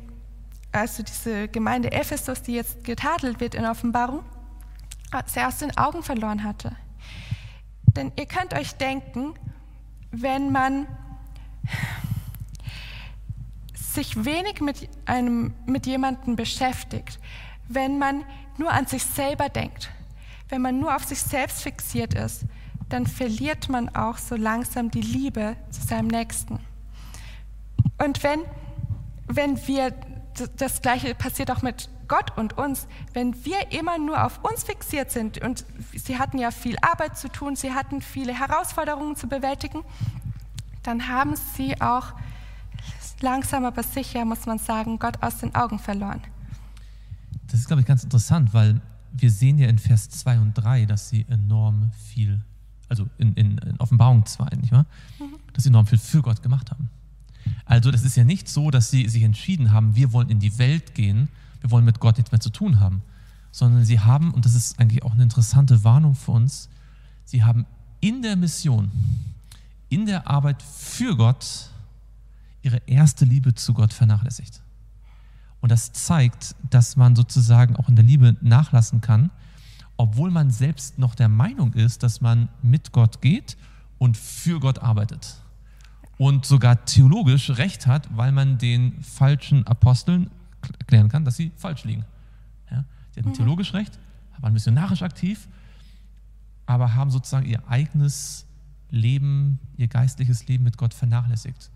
also 0.72 1.02
diese 1.02 1.48
Gemeinde 1.48 1.92
Ephesus, 1.92 2.42
die 2.44 2.54
jetzt 2.54 2.84
getadelt 2.84 3.40
wird 3.40 3.56
in 3.56 3.66
Offenbarung, 3.66 4.24
sie 5.26 5.42
aus 5.42 5.58
den 5.58 5.76
Augen 5.78 6.04
verloren 6.04 6.44
hatte. 6.44 6.76
Denn 7.96 8.12
ihr 8.18 8.26
könnt 8.26 8.54
euch 8.54 8.76
denken, 8.76 9.34
wenn 10.12 10.52
man 10.52 10.88
sich 13.74 14.26
wenig 14.26 14.62
mit, 14.62 14.90
einem, 15.06 15.54
mit 15.66 15.88
jemandem 15.88 16.36
beschäftigt, 16.36 17.20
wenn 17.68 17.98
man 17.98 18.24
nur 18.58 18.72
an 18.72 18.86
sich 18.86 19.04
selber 19.04 19.50
denkt, 19.50 19.90
wenn 20.50 20.62
man 20.62 20.80
nur 20.80 20.96
auf 20.96 21.04
sich 21.04 21.22
selbst 21.22 21.64
fixiert 21.64 22.14
ist, 22.14 22.44
dann 22.90 23.06
verliert 23.06 23.70
man 23.70 23.90
auch 23.90 24.18
so 24.18 24.36
langsam 24.36 24.92
die 24.92 25.02
Liebe 25.02 25.56
zu 25.70 25.82
seinem 25.82 26.08
Nächsten. 26.08 26.60
Und 27.98 28.24
wenn, 28.24 28.42
wenn 29.28 29.68
wir, 29.68 29.94
das 30.58 30.82
Gleiche 30.82 31.16
passiert 31.16 31.52
auch 31.52 31.62
mit 31.62 31.90
Gott 32.08 32.38
und 32.38 32.58
uns, 32.58 32.88
wenn 33.14 33.44
wir 33.44 33.72
immer 33.72 33.98
nur 33.98 34.24
auf 34.24 34.44
uns 34.44 34.64
fixiert 34.64 35.12
sind, 35.12 35.40
und 35.40 35.66
sie 35.94 36.18
hatten 36.18 36.38
ja 36.38 36.52
viel 36.52 36.78
Arbeit 36.82 37.18
zu 37.18 37.28
tun, 37.28 37.56
sie 37.56 37.74
hatten 37.74 38.02
viele 38.02 38.34
Herausforderungen 38.34 39.16
zu 39.16 39.28
bewältigen, 39.28 39.84
dann 40.84 41.10
haben 41.10 41.36
sie 41.36 41.82
auch 41.82 42.14
langsam 43.22 43.66
aber 43.66 43.84
sicher, 43.84 44.24
muss 44.26 44.46
man 44.46 44.60
sagen, 44.60 45.00
Gott 45.00 45.22
aus 45.22 45.40
den 45.40 45.54
Augen 45.56 45.80
verloren. 45.80 46.22
Das 47.48 47.60
ist, 47.60 47.68
glaube 47.68 47.82
ich, 47.82 47.88
ganz 47.88 48.04
interessant, 48.04 48.54
weil 48.54 48.80
wir 49.12 49.32
sehen 49.32 49.58
ja 49.58 49.68
in 49.68 49.80
Vers 49.80 50.10
2 50.10 50.40
und 50.40 50.54
3, 50.54 50.86
dass 50.86 51.10
sie 51.10 51.26
enorm 51.30 51.92
viel, 52.14 52.42
also 52.90 53.08
in, 53.18 53.34
in, 53.34 53.58
in 53.58 53.80
Offenbarung 53.80 54.26
2, 54.26 54.56
nicht 54.62 54.72
wahr? 54.72 54.86
Mhm. 55.20 55.36
Dass 55.54 55.64
sie 55.64 55.70
enorm 55.70 55.86
viel 55.86 55.98
für 55.98 56.22
Gott 56.22 56.42
gemacht 56.42 56.72
haben. 56.72 56.90
Also 57.66 57.92
das 57.92 58.04
ist 58.04 58.16
ja 58.16 58.24
nicht 58.24 58.48
so, 58.50 58.72
dass 58.72 58.90
sie 58.90 59.08
sich 59.08 59.24
entschieden 59.24 59.72
haben, 59.72 59.96
wir 59.96 60.14
wollen 60.14 60.30
in 60.30 60.40
die 60.40 60.58
Welt 60.58 60.96
gehen, 60.96 61.30
wir 61.62 61.72
wollen 61.72 61.86
mit 61.86 62.00
Gott 62.00 62.18
nichts 62.18 62.32
mehr 62.32 62.40
zu 62.40 62.50
tun 62.50 62.80
haben, 62.80 63.02
sondern 63.52 63.84
sie 63.86 64.00
haben, 64.00 64.34
und 64.34 64.46
das 64.46 64.54
ist 64.54 64.80
eigentlich 64.80 65.04
auch 65.04 65.14
eine 65.14 65.24
interessante 65.24 65.84
Warnung 65.84 66.16
für 66.16 66.32
uns, 66.32 66.70
sie 67.26 67.44
haben 67.44 67.66
in 68.00 68.22
der 68.22 68.36
Mission, 68.36 68.92
in 69.90 70.06
der 70.06 70.28
Arbeit 70.28 70.62
für 70.62 71.16
Gott 71.16 71.70
ihre 72.62 72.82
erste 72.86 73.26
Liebe 73.26 73.54
zu 73.56 73.74
Gott 73.74 73.94
vernachlässigt. 73.94 74.62
Und 75.62 75.72
das 75.72 75.92
zeigt, 75.94 76.56
dass 76.70 76.96
man 76.96 77.16
sozusagen 77.16 77.76
auch 77.76 77.90
in 77.90 77.96
der 77.96 78.06
Liebe 78.06 78.36
nachlassen 78.42 79.02
kann, 79.02 79.32
obwohl 79.98 80.32
man 80.32 80.52
selbst 80.52 81.00
noch 81.00 81.16
der 81.16 81.28
Meinung 81.28 81.74
ist, 81.74 82.04
dass 82.04 82.22
man 82.22 82.50
mit 82.62 82.92
Gott 82.92 83.22
geht 83.22 83.58
und 83.98 84.16
für 84.16 84.60
Gott 84.60 84.80
arbeitet 84.80 85.42
und 86.18 86.46
sogar 86.46 86.86
theologisch 86.86 87.52
recht 87.58 87.88
hat, 87.88 88.08
weil 88.16 88.32
man 88.32 88.58
den 88.58 89.02
falschen 89.02 89.66
Aposteln 89.68 90.30
erklären 90.80 91.10
kann, 91.10 91.26
dass 91.26 91.36
sie 91.36 91.52
falsch 91.56 91.84
liegen. 91.84 92.06
Ja? 92.72 92.86
Sie 93.12 93.20
hatten 93.20 93.30
mhm. 93.30 93.36
theologisch 93.36 93.74
recht, 93.74 94.00
waren 94.40 94.54
missionarisch 94.54 95.02
aktiv, 95.02 95.48
aber 96.66 96.94
haben 96.96 97.12
sozusagen 97.12 97.46
ihr 97.46 97.68
eigenes 97.68 98.46
Leben, 98.90 99.60
ihr 99.78 99.88
geistliches 99.88 100.48
Leben 100.48 100.64
mit 100.64 100.78
Gott 100.78 100.94
vernachlässigt. 100.94 101.72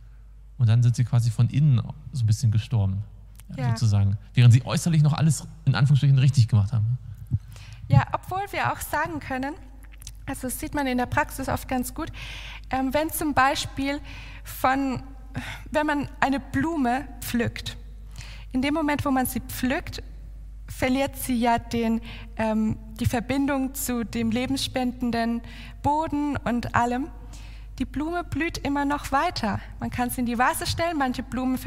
Und 0.57 0.67
dann 0.67 0.83
sind 0.83 0.95
sie 0.95 1.03
quasi 1.03 1.31
von 1.31 1.49
innen 1.49 1.81
so 2.11 2.23
ein 2.23 2.27
bisschen 2.27 2.51
gestorben, 2.51 3.03
ja. 3.57 3.69
sozusagen, 3.69 4.17
während 4.33 4.53
sie 4.53 4.63
äußerlich 4.63 5.01
noch 5.01 5.13
alles 5.13 5.47
in 5.65 5.75
Anführungsstrichen 5.75 6.19
richtig 6.19 6.47
gemacht 6.47 6.71
haben. 6.71 6.97
Ja, 7.91 8.07
obwohl 8.13 8.43
wir 8.51 8.71
auch 8.71 8.79
sagen 8.79 9.19
können, 9.19 9.53
also 10.25 10.47
das 10.47 10.61
sieht 10.61 10.73
man 10.73 10.87
in 10.87 10.97
der 10.97 11.07
Praxis 11.07 11.49
oft 11.49 11.67
ganz 11.67 11.93
gut, 11.93 12.09
ähm, 12.69 12.93
wenn 12.93 13.09
zum 13.09 13.33
Beispiel 13.33 13.99
von, 14.45 15.03
wenn 15.71 15.85
man 15.85 16.07
eine 16.21 16.39
Blume 16.39 17.05
pflückt, 17.19 17.75
in 18.53 18.61
dem 18.61 18.75
Moment, 18.75 19.03
wo 19.03 19.11
man 19.11 19.25
sie 19.25 19.41
pflückt, 19.41 20.01
verliert 20.69 21.17
sie 21.17 21.35
ja 21.37 21.59
den, 21.59 21.99
ähm, 22.37 22.77
die 22.93 23.05
Verbindung 23.05 23.75
zu 23.75 24.05
dem 24.05 24.31
lebensspendenden 24.31 25.41
Boden 25.83 26.37
und 26.37 26.73
allem. 26.73 27.09
Die 27.77 27.85
Blume 27.85 28.23
blüht 28.23 28.57
immer 28.59 28.85
noch 28.85 29.11
weiter. 29.11 29.59
Man 29.81 29.89
kann 29.89 30.09
sie 30.09 30.21
in 30.21 30.27
die 30.27 30.37
Vase 30.37 30.65
stellen, 30.65 30.97
manche 30.97 31.23
Blumen 31.23 31.59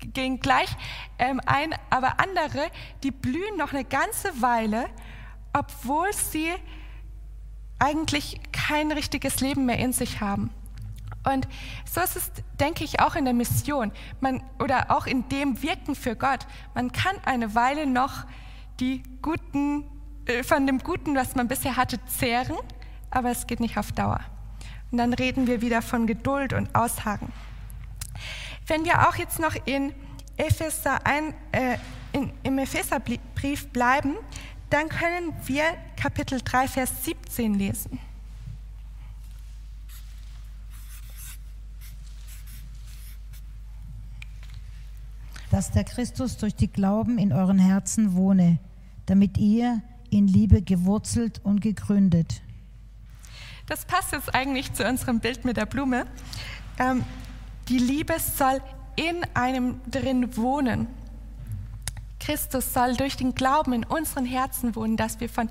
gehen 0.00 0.38
gleich 0.38 0.68
ähm, 1.18 1.40
ein, 1.46 1.74
aber 1.88 2.20
andere, 2.20 2.70
die 3.02 3.10
blühen 3.10 3.56
noch 3.56 3.72
eine 3.72 3.84
ganze 3.84 4.42
Weile, 4.42 4.90
obwohl 5.52 6.12
sie 6.12 6.50
eigentlich 7.78 8.40
kein 8.52 8.92
richtiges 8.92 9.40
Leben 9.40 9.66
mehr 9.66 9.78
in 9.78 9.92
sich 9.92 10.20
haben. 10.20 10.50
Und 11.24 11.46
so 11.84 12.00
ist 12.00 12.16
es, 12.16 12.32
denke 12.58 12.84
ich, 12.84 13.00
auch 13.00 13.14
in 13.14 13.24
der 13.24 13.34
Mission 13.34 13.92
man, 14.20 14.42
oder 14.58 14.90
auch 14.90 15.06
in 15.06 15.28
dem 15.28 15.62
Wirken 15.62 15.94
für 15.94 16.16
Gott. 16.16 16.46
Man 16.74 16.92
kann 16.92 17.16
eine 17.24 17.54
Weile 17.54 17.86
noch 17.86 18.24
die 18.80 19.02
guten, 19.20 19.84
äh, 20.26 20.42
von 20.42 20.66
dem 20.66 20.78
Guten, 20.78 21.14
was 21.14 21.34
man 21.34 21.48
bisher 21.48 21.76
hatte, 21.76 22.02
zehren, 22.06 22.56
aber 23.10 23.30
es 23.30 23.46
geht 23.46 23.60
nicht 23.60 23.76
auf 23.76 23.92
Dauer. 23.92 24.20
Und 24.90 24.98
dann 24.98 25.12
reden 25.12 25.46
wir 25.46 25.60
wieder 25.60 25.82
von 25.82 26.06
Geduld 26.06 26.52
und 26.52 26.74
Aushaken. 26.74 27.32
Wenn 28.66 28.84
wir 28.84 29.08
auch 29.08 29.16
jetzt 29.16 29.38
noch 29.38 29.54
in 29.66 29.92
Epheser 30.36 31.04
ein, 31.04 31.34
äh, 31.52 31.76
in, 32.12 32.32
im 32.42 32.58
Epheserbrief 32.58 33.68
bleiben, 33.68 34.16
dann 34.70 34.88
können 34.88 35.34
wir 35.46 35.64
Kapitel 35.96 36.40
3, 36.42 36.68
Vers 36.68 37.04
17 37.04 37.54
lesen. 37.54 37.98
dass 45.50 45.72
der 45.72 45.82
Christus 45.82 46.36
durch 46.36 46.54
die 46.54 46.68
Glauben 46.68 47.18
in 47.18 47.32
euren 47.32 47.58
Herzen 47.58 48.14
wohne, 48.14 48.58
damit 49.06 49.36
ihr 49.36 49.82
in 50.08 50.26
Liebe 50.28 50.62
gewurzelt 50.62 51.40
und 51.44 51.60
gegründet. 51.60 52.40
Das 53.66 53.84
passt 53.84 54.12
jetzt 54.12 54.34
eigentlich 54.34 54.72
zu 54.72 54.84
unserem 54.86 55.20
Bild 55.20 55.44
mit 55.44 55.56
der 55.56 55.66
Blume. 55.66 56.06
Ähm, 56.78 57.04
die 57.68 57.78
Liebe 57.78 58.14
soll 58.18 58.60
in 58.96 59.24
einem 59.34 59.80
drin 59.90 60.36
wohnen. 60.36 60.88
Christus 62.20 62.72
soll 62.72 62.96
durch 62.96 63.16
den 63.16 63.34
Glauben 63.34 63.72
in 63.72 63.84
unseren 63.84 64.24
Herzen 64.24 64.76
wohnen, 64.76 64.96
dass 64.96 65.18
wir 65.18 65.28
von 65.28 65.50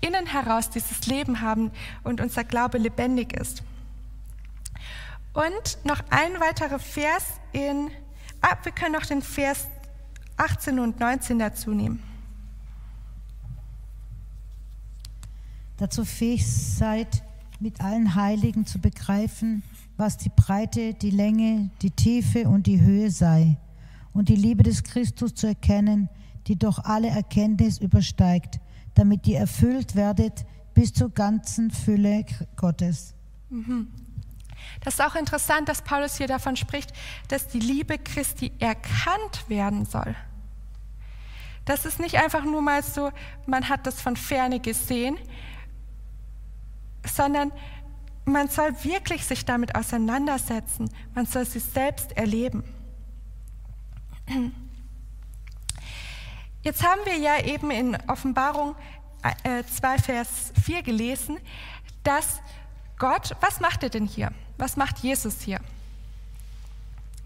innen 0.00 0.26
heraus 0.26 0.70
dieses 0.70 1.06
Leben 1.06 1.40
haben 1.40 1.72
und 2.04 2.20
unser 2.20 2.44
Glaube 2.44 2.78
lebendig 2.78 3.32
ist. 3.32 3.62
Und 5.32 5.78
noch 5.84 6.02
ein 6.10 6.38
weiterer 6.40 6.78
Vers 6.78 7.24
in 7.52 7.90
Ah, 8.42 8.56
wir 8.62 8.72
können 8.72 8.92
noch 8.92 9.04
den 9.04 9.20
Vers 9.20 9.68
18 10.38 10.78
und 10.78 10.98
19 10.98 11.38
dazu 11.38 11.72
nehmen. 11.72 12.02
Dazu 15.76 16.04
fähig 16.04 16.46
seid, 16.46 17.22
mit 17.58 17.82
allen 17.82 18.14
Heiligen 18.14 18.64
zu 18.64 18.78
begreifen, 18.78 19.62
was 19.98 20.16
die 20.16 20.30
Breite, 20.30 20.94
die 20.94 21.10
Länge, 21.10 21.70
die 21.82 21.90
Tiefe 21.90 22.48
und 22.48 22.66
die 22.66 22.80
Höhe 22.80 23.10
sei, 23.10 23.58
und 24.12 24.28
die 24.28 24.36
Liebe 24.36 24.62
des 24.62 24.82
Christus 24.82 25.34
zu 25.34 25.46
erkennen, 25.46 26.08
die 26.46 26.58
doch 26.58 26.84
alle 26.84 27.08
Erkenntnis 27.08 27.78
übersteigt, 27.78 28.60
damit 28.94 29.26
ihr 29.26 29.38
erfüllt 29.38 29.94
werdet 29.94 30.44
bis 30.74 30.92
zur 30.92 31.10
ganzen 31.10 31.70
Fülle 31.70 32.24
Gottes. 32.56 33.14
Mhm. 33.50 33.88
Das 34.82 34.94
ist 34.94 35.00
auch 35.02 35.14
interessant, 35.14 35.68
dass 35.68 35.82
Paulus 35.82 36.16
hier 36.16 36.26
davon 36.26 36.56
spricht, 36.56 36.92
dass 37.28 37.48
die 37.48 37.60
Liebe 37.60 37.98
Christi 37.98 38.52
erkannt 38.58 39.48
werden 39.48 39.84
soll. 39.84 40.14
Das 41.64 41.84
ist 41.84 42.00
nicht 42.00 42.16
einfach 42.16 42.44
nur 42.44 42.62
mal 42.62 42.82
so, 42.82 43.10
man 43.46 43.68
hat 43.68 43.86
das 43.86 44.00
von 44.00 44.16
ferne 44.16 44.60
gesehen, 44.60 45.16
sondern 47.06 47.52
man 48.24 48.48
soll 48.48 48.72
wirklich 48.84 49.24
sich 49.24 49.44
damit 49.44 49.74
auseinandersetzen. 49.74 50.90
Man 51.14 51.26
soll 51.26 51.46
sie 51.46 51.58
selbst 51.58 52.16
erleben. 52.16 52.64
Jetzt 56.62 56.82
haben 56.84 57.00
wir 57.04 57.16
ja 57.16 57.42
eben 57.42 57.70
in 57.70 57.96
Offenbarung 58.08 58.74
2, 59.22 59.94
äh, 59.94 59.98
Vers 59.98 60.52
4 60.62 60.82
gelesen, 60.82 61.38
dass 62.02 62.40
Gott, 62.98 63.34
was 63.40 63.60
macht 63.60 63.82
er 63.82 63.90
denn 63.90 64.06
hier? 64.06 64.32
Was 64.58 64.76
macht 64.76 64.98
Jesus 64.98 65.40
hier? 65.40 65.60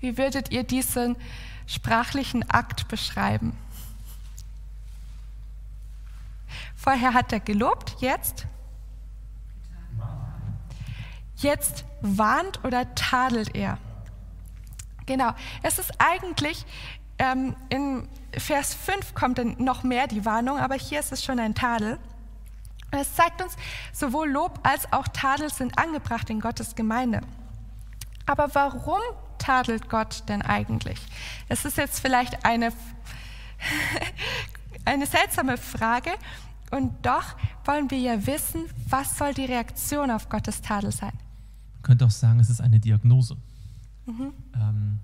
Wie 0.00 0.16
würdet 0.18 0.50
ihr 0.50 0.64
diesen 0.64 1.16
sprachlichen 1.66 2.48
Akt 2.48 2.88
beschreiben? 2.88 3.56
Vorher 6.76 7.14
hat 7.14 7.32
er 7.32 7.40
gelobt, 7.40 7.96
jetzt? 8.00 8.46
Jetzt 11.36 11.84
warnt 12.02 12.62
oder 12.64 12.94
tadelt 12.94 13.54
er. 13.54 13.78
Genau, 15.06 15.32
es 15.62 15.78
ist 15.78 15.92
eigentlich, 15.98 16.64
ähm, 17.18 17.54
in 17.68 18.08
Vers 18.32 18.74
5 18.74 19.14
kommt 19.14 19.38
dann 19.38 19.56
noch 19.58 19.82
mehr 19.82 20.06
die 20.06 20.24
Warnung, 20.24 20.58
aber 20.58 20.74
hier 20.74 21.00
ist 21.00 21.12
es 21.12 21.24
schon 21.24 21.38
ein 21.38 21.54
Tadel. 21.54 21.98
Es 22.90 23.14
zeigt 23.14 23.42
uns, 23.42 23.56
sowohl 23.92 24.30
Lob 24.30 24.60
als 24.62 24.92
auch 24.92 25.08
Tadel 25.08 25.50
sind 25.50 25.78
angebracht 25.78 26.30
in 26.30 26.40
Gottes 26.40 26.74
Gemeinde. 26.74 27.20
Aber 28.26 28.54
warum 28.54 29.00
tadelt 29.38 29.88
Gott 29.88 30.22
denn 30.28 30.42
eigentlich? 30.42 30.98
Es 31.48 31.64
ist 31.64 31.76
jetzt 31.76 32.00
vielleicht 32.00 32.44
eine, 32.44 32.72
eine 34.84 35.06
seltsame 35.06 35.58
Frage 35.58 36.10
und 36.70 37.04
doch 37.04 37.36
wollen 37.64 37.90
wir 37.90 37.98
ja 37.98 38.26
wissen, 38.26 38.64
was 38.88 39.18
soll 39.18 39.34
die 39.34 39.44
Reaktion 39.44 40.10
auf 40.10 40.28
Gottes 40.28 40.62
Tadel 40.62 40.92
sein? 40.92 41.12
Man 41.74 41.82
könnte 41.82 42.06
auch 42.06 42.10
sagen, 42.10 42.40
es 42.40 42.48
ist 42.48 42.60
eine 42.60 42.80
Diagnose. 42.80 43.36
Mhm. 44.06 44.32
Ähm, 44.54 44.98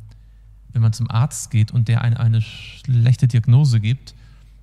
wenn 0.72 0.82
man 0.82 0.92
zum 0.92 1.10
Arzt 1.10 1.50
geht 1.50 1.72
und 1.72 1.88
der 1.88 2.02
eine, 2.02 2.20
eine 2.20 2.42
schlechte 2.42 3.26
Diagnose 3.28 3.80
gibt, 3.80 4.14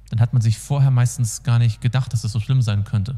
dann 0.09 0.19
hat 0.19 0.33
man 0.33 0.41
sich 0.41 0.57
vorher 0.57 0.91
meistens 0.91 1.43
gar 1.43 1.59
nicht 1.59 1.81
gedacht, 1.81 2.13
dass 2.13 2.23
es 2.23 2.31
so 2.31 2.39
schlimm 2.39 2.61
sein 2.61 2.83
könnte. 2.83 3.15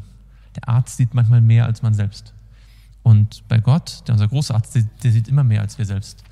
Der 0.55 0.67
Arzt 0.67 0.97
sieht 0.97 1.13
manchmal 1.13 1.41
mehr 1.41 1.65
als 1.65 1.81
man 1.81 1.93
selbst. 1.93 2.33
Und 3.03 3.47
bei 3.47 3.59
Gott, 3.59 4.03
der 4.07 4.13
unser 4.13 4.27
großer 4.27 4.55
Arzt, 4.55 4.75
der, 4.75 4.83
der 5.03 5.11
sieht 5.11 5.27
immer 5.27 5.43
mehr 5.43 5.61
als 5.61 5.77
wir 5.77 5.85
selbst. 5.85 6.23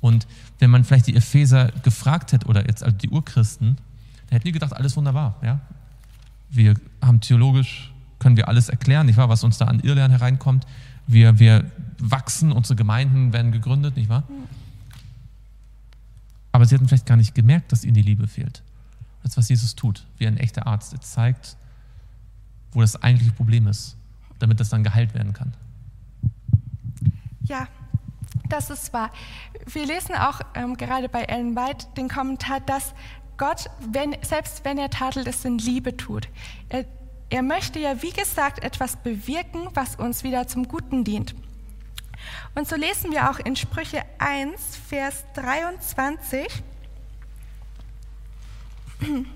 Und 0.00 0.26
wenn 0.58 0.70
man 0.70 0.84
vielleicht 0.84 1.06
die 1.06 1.16
Epheser 1.16 1.72
gefragt 1.82 2.32
hätte, 2.32 2.46
oder 2.46 2.66
jetzt 2.66 2.82
also 2.82 2.96
die 2.96 3.08
Urchristen, 3.08 3.76
dann 4.26 4.30
hätten 4.30 4.44
die 4.44 4.52
gedacht, 4.52 4.72
alles 4.72 4.96
wunderbar. 4.96 5.36
Ja? 5.42 5.60
Wir 6.50 6.74
haben 7.02 7.20
theologisch, 7.20 7.92
können 8.18 8.36
wir 8.36 8.48
alles 8.48 8.68
erklären, 8.68 9.06
nicht 9.06 9.16
wahr, 9.16 9.28
was 9.28 9.44
uns 9.44 9.58
da 9.58 9.64
an 9.66 9.80
Irrlernen 9.80 10.16
hereinkommt. 10.16 10.66
Wir, 11.06 11.38
wir 11.38 11.70
wachsen, 11.98 12.52
unsere 12.52 12.76
Gemeinden 12.76 13.32
werden 13.32 13.52
gegründet, 13.52 13.96
nicht 13.96 14.08
wahr? 14.08 14.24
Aber 16.52 16.64
sie 16.66 16.74
hätten 16.74 16.86
vielleicht 16.86 17.06
gar 17.06 17.16
nicht 17.16 17.34
gemerkt, 17.34 17.72
dass 17.72 17.84
ihnen 17.84 17.94
die 17.94 18.02
Liebe 18.02 18.28
fehlt. 18.28 18.62
Das 19.22 19.32
ist, 19.32 19.36
was 19.36 19.48
Jesus 19.48 19.74
tut, 19.74 20.06
wie 20.18 20.26
ein 20.26 20.36
echter 20.36 20.66
Arzt. 20.66 20.92
Er 20.92 21.00
zeigt, 21.00 21.56
wo 22.72 22.80
das 22.80 23.02
eigentliche 23.02 23.32
Problem 23.32 23.66
ist, 23.66 23.96
damit 24.38 24.60
das 24.60 24.68
dann 24.68 24.84
geheilt 24.84 25.14
werden 25.14 25.32
kann. 25.32 25.54
Ja, 27.42 27.68
das 28.48 28.70
ist 28.70 28.92
wahr. 28.92 29.10
Wir 29.66 29.86
lesen 29.86 30.14
auch 30.14 30.40
ähm, 30.54 30.76
gerade 30.76 31.08
bei 31.08 31.22
Ellen 31.22 31.56
White 31.56 31.86
den 31.96 32.08
Kommentar, 32.08 32.60
dass 32.60 32.94
Gott, 33.36 33.68
wenn, 33.90 34.14
selbst 34.22 34.64
wenn 34.64 34.78
er 34.78 34.90
tadelt, 34.90 35.26
es 35.26 35.44
in 35.44 35.58
Liebe 35.58 35.96
tut. 35.96 36.28
Er, 36.68 36.84
er 37.34 37.42
möchte 37.42 37.80
ja, 37.80 38.00
wie 38.00 38.12
gesagt, 38.12 38.62
etwas 38.62 38.94
bewirken, 38.94 39.68
was 39.74 39.96
uns 39.96 40.22
wieder 40.22 40.46
zum 40.46 40.68
Guten 40.68 41.02
dient. 41.02 41.34
Und 42.54 42.68
so 42.68 42.76
lesen 42.76 43.10
wir 43.10 43.28
auch 43.28 43.40
in 43.40 43.56
Sprüche 43.56 44.04
1, 44.18 44.76
Vers 44.88 45.24
23, 45.34 46.46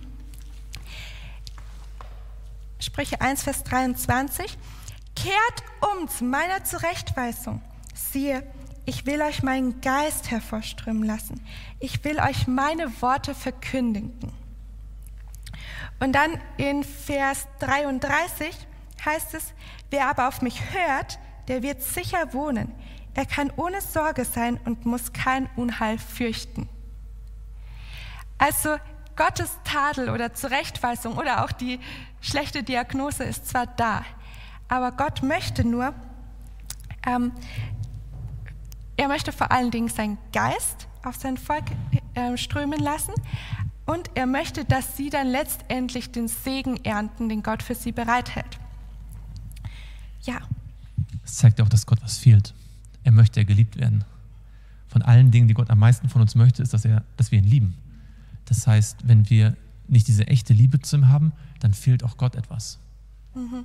Sprüche 2.78 3.20
1, 3.20 3.42
Vers 3.42 3.64
23. 3.64 4.56
Kehrt 5.16 5.64
um 5.80 6.06
zu 6.06 6.22
meiner 6.22 6.62
Zurechtweisung. 6.62 7.60
Siehe, 7.94 8.44
ich 8.86 9.06
will 9.06 9.20
euch 9.22 9.42
meinen 9.42 9.80
Geist 9.80 10.30
hervorströmen 10.30 11.02
lassen. 11.02 11.44
Ich 11.80 12.04
will 12.04 12.20
euch 12.20 12.46
meine 12.46 13.02
Worte 13.02 13.34
verkündigen. 13.34 14.37
Und 16.00 16.12
dann 16.12 16.40
in 16.56 16.84
Vers 16.84 17.46
33 17.60 18.54
heißt 19.04 19.34
es, 19.34 19.52
wer 19.90 20.08
aber 20.08 20.28
auf 20.28 20.42
mich 20.42 20.60
hört, 20.72 21.18
der 21.48 21.62
wird 21.62 21.82
sicher 21.82 22.32
wohnen. 22.32 22.72
Er 23.14 23.26
kann 23.26 23.52
ohne 23.56 23.80
Sorge 23.80 24.24
sein 24.24 24.60
und 24.64 24.86
muss 24.86 25.12
kein 25.12 25.48
Unheil 25.56 25.98
fürchten. 25.98 26.68
Also 28.36 28.76
Gottes 29.16 29.58
Tadel 29.64 30.10
oder 30.10 30.32
Zurechtweisung 30.34 31.18
oder 31.18 31.44
auch 31.44 31.50
die 31.50 31.80
schlechte 32.20 32.62
Diagnose 32.62 33.24
ist 33.24 33.48
zwar 33.48 33.66
da, 33.66 34.04
aber 34.68 34.92
Gott 34.92 35.22
möchte 35.24 35.66
nur, 35.66 35.92
ähm, 37.04 37.32
er 38.96 39.08
möchte 39.08 39.32
vor 39.32 39.50
allen 39.50 39.72
Dingen 39.72 39.88
seinen 39.88 40.18
Geist 40.32 40.86
auf 41.04 41.16
sein 41.16 41.36
Volk 41.36 41.64
äh, 42.14 42.36
strömen 42.36 42.78
lassen 42.78 43.14
und 43.88 44.10
er 44.14 44.26
möchte, 44.26 44.66
dass 44.66 44.98
sie 44.98 45.08
dann 45.08 45.28
letztendlich 45.28 46.12
den 46.12 46.28
Segen 46.28 46.76
ernten, 46.84 47.30
den 47.30 47.42
Gott 47.42 47.62
für 47.62 47.74
sie 47.74 47.90
bereithält. 47.90 48.58
Ja. 50.24 50.40
Es 51.24 51.36
zeigt 51.36 51.58
auch, 51.62 51.70
dass 51.70 51.86
Gott 51.86 52.02
was 52.02 52.18
fehlt. 52.18 52.52
Er 53.02 53.12
möchte 53.12 53.40
ja 53.40 53.46
geliebt 53.46 53.78
werden. 53.78 54.04
Von 54.88 55.00
allen 55.00 55.30
Dingen, 55.30 55.48
die 55.48 55.54
Gott 55.54 55.70
am 55.70 55.78
meisten 55.78 56.10
von 56.10 56.20
uns 56.20 56.34
möchte, 56.34 56.62
ist, 56.62 56.74
dass, 56.74 56.84
er, 56.84 57.02
dass 57.16 57.32
wir 57.32 57.38
ihn 57.38 57.46
lieben. 57.46 57.78
Das 58.44 58.66
heißt, 58.66 59.08
wenn 59.08 59.30
wir 59.30 59.56
nicht 59.86 60.06
diese 60.06 60.26
echte 60.26 60.52
Liebe 60.52 60.80
zu 60.80 60.96
ihm 60.96 61.08
haben, 61.08 61.32
dann 61.60 61.72
fehlt 61.72 62.04
auch 62.04 62.18
Gott 62.18 62.34
etwas. 62.34 62.78
Mhm. 63.34 63.64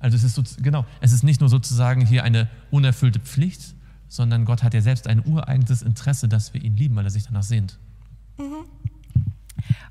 Also 0.00 0.16
es 0.16 0.24
ist 0.24 0.34
so, 0.34 0.42
genau, 0.60 0.84
es 1.00 1.12
ist 1.12 1.22
nicht 1.22 1.40
nur 1.40 1.48
sozusagen 1.48 2.04
hier 2.04 2.24
eine 2.24 2.48
unerfüllte 2.72 3.20
Pflicht, 3.20 3.76
sondern 4.08 4.44
Gott 4.46 4.64
hat 4.64 4.74
ja 4.74 4.80
selbst 4.80 5.06
ein 5.06 5.24
ureigenes 5.24 5.82
Interesse, 5.82 6.26
dass 6.26 6.54
wir 6.54 6.64
ihn 6.64 6.76
lieben, 6.76 6.96
weil 6.96 7.04
er 7.04 7.10
sich 7.10 7.22
danach 7.22 7.44
sehnt. 7.44 7.78
Mhm. 8.36 8.64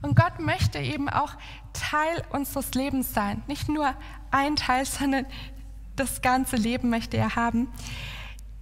Und 0.01 0.15
Gott 0.15 0.39
möchte 0.39 0.79
eben 0.79 1.09
auch 1.09 1.33
Teil 1.73 2.23
unseres 2.29 2.73
Lebens 2.73 3.13
sein. 3.13 3.43
Nicht 3.47 3.67
nur 3.67 3.93
ein 4.31 4.55
Teil, 4.55 4.85
sondern 4.85 5.25
das 5.95 6.21
ganze 6.21 6.55
Leben 6.55 6.89
möchte 6.89 7.17
er 7.17 7.35
haben. 7.35 7.67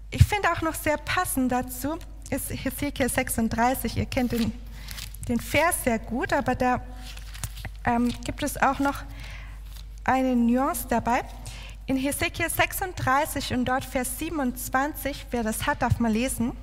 Ich 0.10 0.24
finde 0.24 0.52
auch 0.52 0.62
noch 0.62 0.74
sehr 0.74 0.98
passend 0.98 1.52
dazu 1.52 1.98
ist 2.30 2.50
Hesekiel 2.50 3.08
36. 3.08 3.96
Ihr 3.96 4.06
kennt 4.06 4.34
den 4.34 4.52
den 5.28 5.40
Vers 5.40 5.84
sehr 5.84 6.00
gut, 6.00 6.32
aber 6.34 6.56
da 6.56 6.82
ähm, 7.86 8.14
gibt 8.24 8.44
es 8.44 8.58
auch 8.62 8.80
noch 8.80 9.04
eine 10.04 10.36
Nuance 10.36 10.88
dabei. 10.88 11.24
In 11.86 11.98
Hesekiel 11.98 12.50
36 12.50 13.54
und 13.54 13.66
dort 13.66 13.86
Vers 13.86 14.20
27, 14.20 15.28
wer 15.32 15.44
das 15.44 15.66
hat, 15.66 15.82
darf 15.82 16.00
mal 16.00 16.12
lesen. 16.12 16.54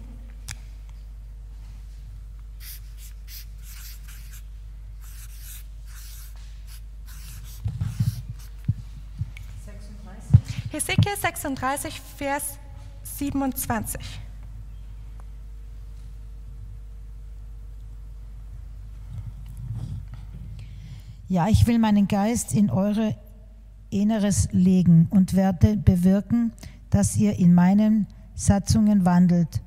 Hesekiel 10.75 11.17
36, 11.17 12.01
Vers 12.17 12.59
27. 13.05 14.01
Ja, 21.29 21.47
ich 21.47 21.69
will 21.69 21.79
meinen 21.79 22.09
Geist 22.09 22.53
in 22.53 22.71
eure 22.71 23.15
Inneres 23.91 24.49
legen 24.51 25.07
und 25.11 25.35
werde 25.35 25.77
bewirken, 25.77 26.53
dass 26.91 27.17
ihr 27.17 27.39
in 27.39 27.55
meinen 27.55 28.09
Satzungen 28.35 29.05
wandelt 29.05 29.63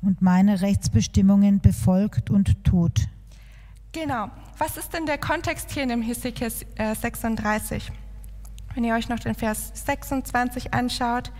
und 0.00 0.22
meine 0.22 0.60
Rechtsbestimmungen 0.60 1.58
befolgt 1.58 2.30
und 2.30 2.62
tut. 2.62 3.08
Genau. 3.90 4.30
Was 4.58 4.76
ist 4.76 4.94
denn 4.94 5.06
der 5.06 5.18
Kontext 5.18 5.72
hier 5.72 5.82
in 5.82 5.88
dem 5.88 6.02
Hesekiel 6.02 6.52
36? 6.78 7.90
Wenn 8.74 8.84
ihr 8.84 8.94
euch 8.94 9.08
noch 9.08 9.18
den 9.18 9.34
Vers 9.34 9.72
26 9.74 10.72
anschaut, 10.72 11.32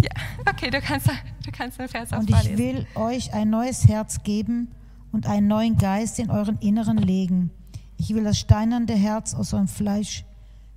Ja, 0.00 0.10
okay, 0.48 0.70
du 0.70 0.80
kannst, 0.80 1.08
du 1.08 1.50
kannst 1.50 1.80
den 1.80 1.88
Vers 1.88 2.12
auch 2.12 2.20
Und 2.20 2.30
ich 2.30 2.56
will 2.56 2.86
euch 2.94 3.34
ein 3.34 3.50
neues 3.50 3.88
Herz 3.88 4.22
geben 4.22 4.70
und 5.10 5.26
einen 5.26 5.48
neuen 5.48 5.76
Geist 5.76 6.20
in 6.20 6.30
euren 6.30 6.58
Inneren 6.58 6.98
legen. 6.98 7.50
Ich 7.96 8.14
will 8.14 8.22
das 8.22 8.38
steinernde 8.38 8.94
Herz 8.94 9.34
aus 9.34 9.52
eurem 9.52 9.66
Fleisch 9.66 10.24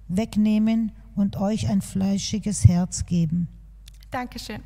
wegnehmen 0.08 0.91
und 1.15 1.38
euch 1.38 1.70
ein 1.70 1.82
fleischiges 1.82 2.67
Herz 2.67 3.06
geben. 3.06 3.48
Dankeschön. 4.12 4.62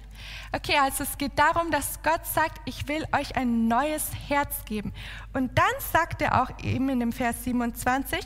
Okay, 0.51 0.75
also 0.81 1.03
es 1.03 1.19
geht 1.19 1.37
darum, 1.37 1.69
dass 1.69 2.01
Gott 2.01 2.25
sagt, 2.25 2.59
ich 2.65 2.87
will 2.87 3.05
euch 3.15 3.35
ein 3.35 3.67
neues 3.67 4.09
Herz 4.27 4.65
geben. 4.65 4.91
Und 5.33 5.55
dann 5.55 5.65
sagt 5.91 6.23
er 6.23 6.41
auch 6.41 6.49
eben 6.63 6.89
in 6.89 6.99
dem 6.99 7.11
Vers 7.11 7.43
27, 7.43 8.25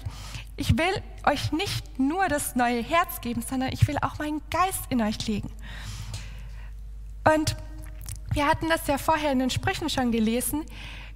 ich 0.55 0.77
will 0.77 1.03
euch 1.25 1.51
nicht 1.51 1.99
nur 1.99 2.27
das 2.29 2.55
neue 2.55 2.81
Herz 2.81 3.19
geben, 3.19 3.41
sondern 3.41 3.73
ich 3.73 3.85
will 3.87 3.97
auch 4.01 4.17
meinen 4.17 4.41
Geist 4.49 4.83
in 4.89 5.01
euch 5.01 5.27
legen. 5.27 5.51
Und 7.33 7.57
wir 8.31 8.47
hatten 8.47 8.69
das 8.69 8.87
ja 8.87 8.97
vorher 8.97 9.33
in 9.33 9.39
den 9.39 9.49
Sprüchen 9.49 9.89
schon 9.89 10.11
gelesen. 10.11 10.65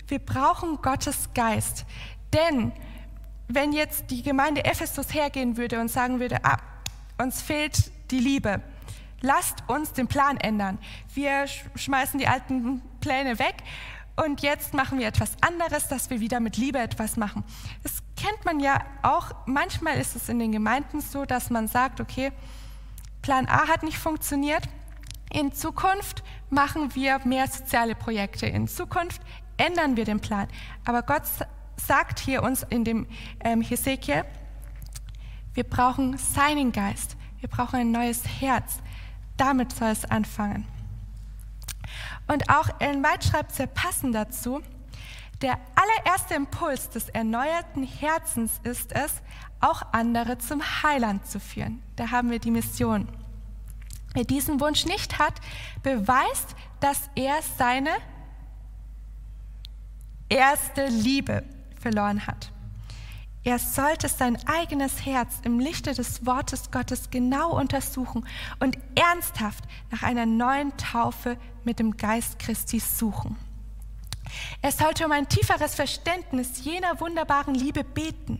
Wir 0.07 0.19
brauchen 0.19 0.81
Gottes 0.81 1.29
Geist. 1.33 1.85
Denn 2.33 2.73
wenn 3.47 3.71
jetzt 3.71 4.11
die 4.11 4.21
Gemeinde 4.21 4.65
Ephesus 4.65 5.13
hergehen 5.13 5.55
würde 5.55 5.79
und 5.79 5.89
sagen 5.89 6.19
würde, 6.19 6.43
ah, 6.43 6.57
uns 7.17 7.41
fehlt 7.41 7.91
die 8.11 8.19
Liebe, 8.19 8.61
lasst 9.23 9.63
uns 9.67 9.93
den 9.93 10.07
Plan 10.07 10.37
ändern. 10.37 10.77
Wir 11.15 11.47
schmeißen 11.47 12.19
die 12.19 12.27
alten 12.27 12.81
Pläne 12.99 13.39
weg 13.39 13.55
und 14.15 14.43
jetzt 14.43 14.75
machen 14.75 14.99
wir 14.99 15.07
etwas 15.07 15.31
anderes, 15.41 15.87
dass 15.87 16.11
wir 16.11 16.19
wieder 16.19 16.39
mit 16.39 16.57
Liebe 16.57 16.77
etwas 16.77 17.17
machen. 17.17 17.43
Das 17.81 18.03
kennt 18.15 18.45
man 18.45 18.59
ja 18.59 18.83
auch. 19.01 19.31
Manchmal 19.47 19.97
ist 19.97 20.15
es 20.15 20.29
in 20.29 20.37
den 20.37 20.51
Gemeinden 20.51 21.01
so, 21.01 21.25
dass 21.25 21.49
man 21.49 21.67
sagt, 21.67 21.99
okay, 21.99 22.31
Plan 23.23 23.47
A 23.47 23.67
hat 23.67 23.81
nicht 23.81 23.97
funktioniert, 23.97 24.63
in 25.31 25.51
Zukunft 25.51 26.23
machen 26.51 26.93
wir 26.93 27.19
mehr 27.25 27.47
soziale 27.47 27.95
Projekte. 27.95 28.45
In 28.45 28.67
Zukunft 28.67 29.21
ändern 29.57 29.95
wir 29.95 30.05
den 30.05 30.19
Plan. 30.19 30.47
Aber 30.85 31.01
Gott 31.01 31.23
sagt 31.75 32.19
hier 32.19 32.43
uns 32.43 32.63
in 32.69 32.83
dem 32.83 33.07
ähm, 33.43 33.61
Hesekiel, 33.61 34.25
wir 35.55 35.63
brauchen 35.63 36.17
seinen 36.17 36.71
Geist. 36.71 37.15
Wir 37.39 37.49
brauchen 37.49 37.79
ein 37.79 37.91
neues 37.91 38.23
Herz. 38.41 38.79
Damit 39.37 39.71
soll 39.73 39.89
es 39.89 40.05
anfangen. 40.05 40.67
Und 42.27 42.49
auch 42.49 42.69
Ellen 42.79 43.03
White 43.03 43.27
schreibt 43.27 43.51
sehr 43.53 43.67
passend 43.67 44.15
dazu, 44.15 44.61
der 45.41 45.57
allererste 45.75 46.35
Impuls 46.35 46.89
des 46.89 47.09
erneuerten 47.09 47.83
Herzens 47.83 48.61
ist 48.63 48.93
es, 48.93 49.21
auch 49.59 49.81
andere 49.91 50.37
zum 50.37 50.61
Heiland 50.83 51.27
zu 51.27 51.39
führen. 51.39 51.81
Da 51.97 52.11
haben 52.11 52.31
wir 52.31 52.39
die 52.39 52.51
Mission. 52.51 53.09
Wer 54.13 54.23
diesen 54.23 54.61
Wunsch 54.61 54.85
nicht 54.85 55.19
hat, 55.19 55.33
beweist, 55.81 56.55
dass 56.79 57.09
er 57.15 57.41
seine 57.57 57.89
erste 60.29 60.85
Liebe 60.87 61.43
verloren 61.79 62.25
hat. 62.25 62.51
Er 63.45 63.59
sollte 63.59 64.07
sein 64.07 64.37
eigenes 64.47 65.05
Herz 65.05 65.35
im 65.43 65.59
Lichte 65.59 65.93
des 65.93 66.25
Wortes 66.25 66.71
Gottes 66.71 67.09
genau 67.09 67.59
untersuchen 67.59 68.25
und 68.59 68.77
ernsthaft 68.95 69.65
nach 69.91 70.03
einer 70.03 70.25
neuen 70.25 70.75
Taufe 70.77 71.37
mit 71.65 71.79
dem 71.79 71.97
Geist 71.97 72.39
Christi 72.39 72.79
suchen. 72.79 73.35
Er 74.61 74.71
sollte 74.71 75.05
um 75.05 75.11
ein 75.11 75.27
tieferes 75.27 75.75
Verständnis 75.75 76.63
jener 76.63 77.01
wunderbaren 77.01 77.53
Liebe 77.53 77.83
beten, 77.83 78.39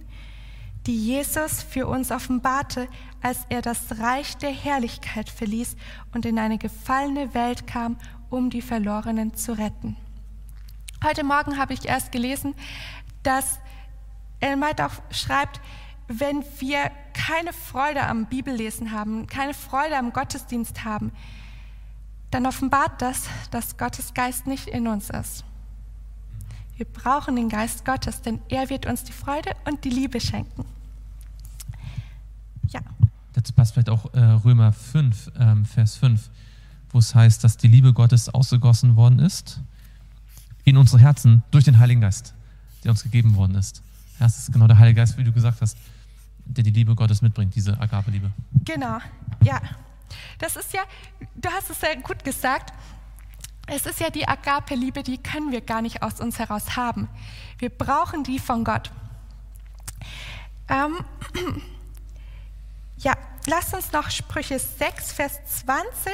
die 0.88 1.06
Jesus 1.06 1.62
für 1.62 1.88
uns 1.88 2.12
offenbarte, 2.12 2.88
als 3.22 3.40
er 3.50 3.62
das 3.62 4.00
Reich 4.00 4.38
der 4.38 4.52
Herrlichkeit 4.52 5.30
verließ 5.30 5.76
und 6.14 6.26
in 6.26 6.40
eine 6.40 6.58
gefallene 6.58 7.34
Welt 7.34 7.68
kam, 7.68 7.98
um 8.30 8.50
die 8.50 8.62
Verlorenen 8.62 9.34
zu 9.34 9.58
retten. 9.58 9.98
Heute 11.04 11.26
Morgen 11.26 11.58
habe 11.58 11.74
ich 11.74 11.86
erst 11.86 12.14
gelesen, 12.14 12.56
dass 13.24 13.60
Elmait 14.44 14.82
auch 14.82 15.02
schreibt, 15.10 15.62
wenn 16.08 16.44
wir 16.60 16.92
keine 17.14 17.54
Freude 17.54 18.06
am 18.06 18.26
Bibellesen 18.26 18.92
haben, 18.92 19.28
keine 19.28 19.54
Freude 19.54 19.98
am 19.98 20.12
Gottesdienst 20.12 20.84
haben, 20.84 21.12
dann 22.30 22.46
offenbart 22.46 23.02
das, 23.02 23.28
dass 23.52 23.78
Gottes 23.78 24.14
Geist 24.14 24.48
nicht 24.48 24.68
in 24.68 24.88
uns 24.88 25.10
ist. 25.10 25.46
Wir 26.76 26.86
brauchen 26.86 27.36
den 27.36 27.50
Geist 27.50 27.86
Gottes, 27.86 28.22
denn 28.22 28.42
er 28.50 28.70
wird 28.70 28.86
uns 28.86 29.04
die 29.04 29.14
Freude 29.14 29.52
und 29.66 29.84
die 29.86 29.90
Liebe 29.90 30.20
schenken. 30.20 30.66
Ja. 32.70 32.82
Dazu 33.34 33.54
passt 33.54 33.74
vielleicht 33.74 33.90
auch 33.90 34.14
äh, 34.14 34.20
Römer 34.20 34.74
5, 34.74 35.32
ähm, 35.40 35.66
Vers 35.66 35.96
5, 35.98 36.30
wo 36.92 37.00
es 37.00 37.14
heißt, 37.14 37.44
dass 37.44 37.58
die 37.58 37.68
Liebe 37.68 37.94
Gottes 37.94 38.30
ausgegossen 38.30 38.96
worden 38.96 39.20
ist 39.20 39.62
in 40.64 40.78
unsere 40.78 41.00
Herzen 41.00 41.44
durch 41.52 41.64
den 41.64 41.78
Heiligen 41.78 42.02
Geist, 42.02 42.34
der 42.84 42.92
uns 42.92 43.04
gegeben 43.04 43.36
worden 43.36 43.56
ist. 43.56 43.84
Das 44.24 44.38
ist 44.38 44.54
genau 44.54 44.68
der 44.68 44.78
Heilige 44.80 45.02
Geist, 45.02 45.18
wie 45.18 45.24
du 45.26 45.34
gesagt 45.34 45.60
hast, 45.60 45.78
der 46.46 46.64
die 46.64 46.70
Liebe 46.70 46.96
Gottes 46.96 47.22
mitbringt, 47.22 47.54
diese 47.56 47.78
Agape-Liebe. 47.78 48.32
Genau, 48.64 49.00
ja. 49.42 49.60
das 50.40 50.56
ist 50.56 50.72
ja, 50.72 50.84
du 51.36 51.50
hast 51.50 51.70
es 51.70 51.82
sehr 51.82 51.98
gut 51.98 52.24
gesagt, 52.24 52.74
es 53.68 53.86
ist 53.86 54.00
ja 54.00 54.10
die 54.10 54.26
Agape-Liebe, 54.26 55.04
die 55.04 55.18
können 55.18 55.52
wir 55.52 55.60
gar 55.60 55.82
nicht 55.82 56.02
aus 56.04 56.22
uns 56.22 56.40
heraus 56.40 56.78
haben. 56.78 57.10
Wir 57.58 57.68
brauchen 57.68 58.24
die 58.24 58.40
von 58.40 58.64
Gott. 58.64 58.92
Ähm, 60.70 61.04
ja, 63.00 63.18
lasst 63.48 63.74
uns 63.74 63.92
noch 63.92 64.10
Sprüche 64.10 64.58
6, 64.58 65.12
Vers 65.12 65.42
20 65.66 66.14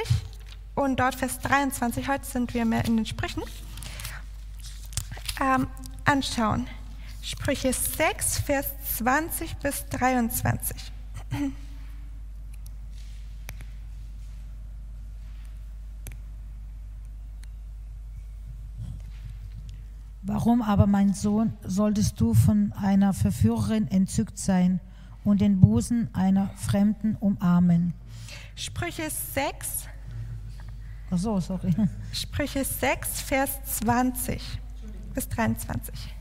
und 0.73 0.99
dort 0.99 1.13
Vers 1.13 1.37
23, 1.41 2.07
heute 2.07 2.25
sind 2.25 2.55
wir 2.55 2.65
mehr 2.65 2.85
in 2.85 2.97
den 2.97 3.05
Sprüchen, 3.05 3.43
ähm, 5.39 5.67
anschauen. 6.05 6.67
Sprüche 7.21 7.73
6, 7.73 8.39
Vers 8.39 8.67
20 8.97 9.58
bis 9.58 9.86
23. 9.88 10.91
Warum 20.21 20.62
aber, 20.62 20.86
mein 20.86 21.13
Sohn, 21.13 21.53
solltest 21.63 22.21
du 22.21 22.34
von 22.34 22.71
einer 22.73 23.13
Verführerin 23.13 23.88
entzückt 23.88 24.38
sein 24.38 24.79
und 25.23 25.41
den 25.41 25.60
Busen 25.60 26.13
einer 26.13 26.49
Fremden 26.55 27.15
umarmen? 27.15 27.93
Sprüche 28.55 29.10
6. 29.10 29.88
Ach 31.12 31.17
so, 31.17 31.39
sorry. 31.39 31.73
Sprüche 32.13 32.63
6, 32.63 33.21
Vers 33.21 33.60
20 33.79 34.62
bis 35.13 35.27
23. 35.29 36.18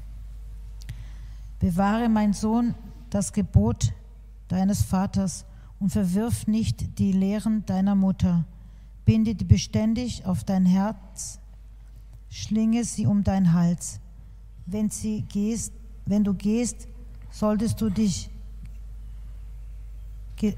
Bewahre, 1.59 2.09
mein 2.09 2.33
Sohn, 2.33 2.75
das 3.11 3.33
Gebot 3.33 3.93
deines 4.49 4.83
Vaters 4.83 5.45
und 5.81 5.91
verwirf 5.91 6.47
nicht 6.47 6.99
die 6.99 7.13
Lehren 7.13 7.65
deiner 7.67 7.95
Mutter. 7.95 8.45
Binde 9.05 9.35
die 9.35 9.45
beständig 9.45 10.25
auf 10.25 10.45
dein 10.45 10.67
Herz, 10.67 11.41
schlinge 12.31 12.85
sie 12.85 13.07
um 13.07 13.25
deinen 13.25 13.53
Hals. 13.53 14.01
Wenn, 14.67 14.91
sie 14.91 15.23
gehst, 15.23 15.73
wenn 16.05 16.25
du 16.25 16.35
gehst, 16.35 16.89
solltest 17.31 17.81
du 17.81 17.91
dich 17.91 18.31
ge 20.37 20.55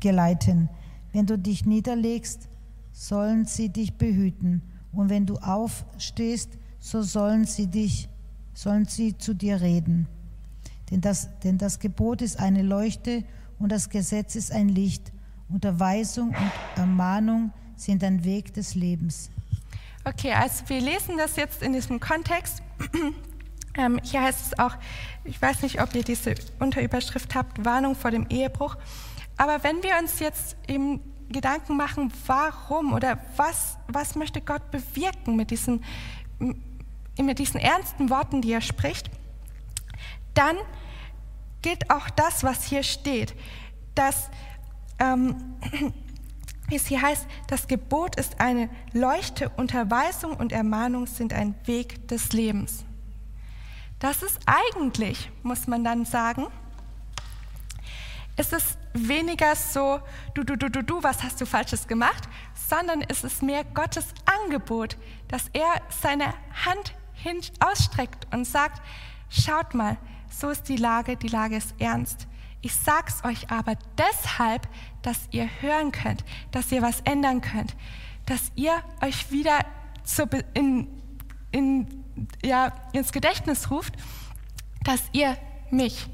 geleiten. 0.00 0.68
Wenn 1.12 1.24
du 1.24 1.38
dich 1.38 1.64
niederlegst, 1.64 2.48
sollen 2.92 3.46
sie 3.46 3.70
dich 3.70 3.94
behüten. 3.94 4.60
Und 4.92 5.08
wenn 5.08 5.24
du 5.24 5.36
aufstehst, 5.36 6.50
so 6.84 7.00
sollen 7.00 7.46
sie 7.46 7.66
dich, 7.66 8.10
sollen 8.52 8.84
sie 8.84 9.16
zu 9.16 9.32
dir 9.34 9.62
reden. 9.62 10.06
Denn 10.90 11.00
das, 11.00 11.30
denn 11.40 11.56
das 11.56 11.78
Gebot 11.78 12.20
ist 12.20 12.38
eine 12.38 12.60
Leuchte 12.60 13.24
und 13.58 13.72
das 13.72 13.88
Gesetz 13.88 14.36
ist 14.36 14.52
ein 14.52 14.68
Licht. 14.68 15.10
Unterweisung 15.48 16.28
und 16.28 16.52
Ermahnung 16.76 17.54
sind 17.74 18.04
ein 18.04 18.22
Weg 18.22 18.52
des 18.52 18.74
Lebens. 18.74 19.30
Okay, 20.04 20.34
also 20.34 20.62
wir 20.66 20.82
lesen 20.82 21.16
das 21.16 21.36
jetzt 21.36 21.62
in 21.62 21.72
diesem 21.72 22.00
Kontext. 22.00 22.62
Ähm, 23.76 23.98
hier 24.04 24.22
heißt 24.22 24.52
es 24.52 24.58
auch, 24.60 24.76
ich 25.24 25.42
weiß 25.42 25.62
nicht, 25.62 25.82
ob 25.82 25.92
ihr 25.96 26.04
diese 26.04 26.36
Unterüberschrift 26.60 27.34
habt, 27.34 27.64
Warnung 27.64 27.96
vor 27.96 28.12
dem 28.12 28.24
Ehebruch. 28.28 28.76
Aber 29.36 29.64
wenn 29.64 29.82
wir 29.82 29.98
uns 30.00 30.20
jetzt 30.20 30.56
eben 30.68 31.00
Gedanken 31.28 31.76
machen, 31.76 32.12
warum 32.28 32.92
oder 32.92 33.18
was, 33.34 33.76
was 33.88 34.14
möchte 34.14 34.40
Gott 34.40 34.70
bewirken 34.70 35.34
mit 35.34 35.50
diesen, 35.50 35.82
mit 37.22 37.38
diesen 37.38 37.60
ernsten 37.60 38.10
Worten, 38.10 38.42
die 38.42 38.52
er 38.52 38.60
spricht, 38.60 39.10
dann 40.34 40.56
gilt 41.62 41.90
auch 41.90 42.10
das, 42.10 42.44
was 42.44 42.64
hier 42.64 42.82
steht, 42.82 43.34
dass 43.94 44.30
ähm, 44.98 45.56
wie 46.68 46.76
es 46.76 46.86
hier 46.86 47.02
heißt, 47.02 47.26
das 47.46 47.68
Gebot 47.68 48.16
ist 48.16 48.40
eine 48.40 48.68
Leuchte, 48.92 49.48
Unterweisung 49.50 50.36
und 50.36 50.52
Ermahnung 50.52 51.06
sind 51.06 51.32
ein 51.32 51.54
Weg 51.64 52.08
des 52.08 52.32
Lebens. 52.32 52.84
Das 53.98 54.22
ist 54.22 54.38
eigentlich, 54.46 55.30
muss 55.42 55.66
man 55.66 55.84
dann 55.84 56.04
sagen, 56.04 56.46
ist 58.36 58.52
es 58.52 58.76
weniger 58.92 59.54
so, 59.54 60.00
du, 60.34 60.42
du, 60.42 60.56
du, 60.56 60.68
du, 60.68 60.82
du, 60.82 61.02
was 61.02 61.22
hast 61.22 61.40
du 61.40 61.46
Falsches 61.46 61.86
gemacht, 61.86 62.28
sondern 62.68 63.00
ist 63.00 63.24
es 63.24 63.42
mehr 63.42 63.64
Gottes 63.64 64.06
Angebot, 64.44 64.96
dass 65.28 65.48
er 65.52 65.80
seine 65.88 66.34
Hand 66.64 66.94
hin 67.24 67.40
ausstreckt 67.58 68.32
und 68.32 68.46
sagt, 68.46 68.82
schaut 69.30 69.74
mal, 69.74 69.96
so 70.30 70.50
ist 70.50 70.68
die 70.68 70.76
Lage, 70.76 71.16
die 71.16 71.28
Lage 71.28 71.56
ist 71.56 71.74
ernst. 71.78 72.26
Ich 72.60 72.74
sag's 72.74 73.24
euch 73.24 73.50
aber 73.50 73.76
deshalb, 73.98 74.68
dass 75.02 75.28
ihr 75.30 75.48
hören 75.60 75.90
könnt, 75.90 76.24
dass 76.50 76.70
ihr 76.70 76.82
was 76.82 77.00
ändern 77.00 77.40
könnt, 77.40 77.74
dass 78.26 78.52
ihr 78.54 78.74
euch 79.02 79.30
wieder 79.30 79.58
zu, 80.02 80.28
in, 80.54 80.88
in, 81.50 82.04
ja, 82.42 82.72
ins 82.92 83.12
Gedächtnis 83.12 83.70
ruft, 83.70 83.94
dass 84.82 85.02
ihr 85.12 85.36
mich, 85.70 86.06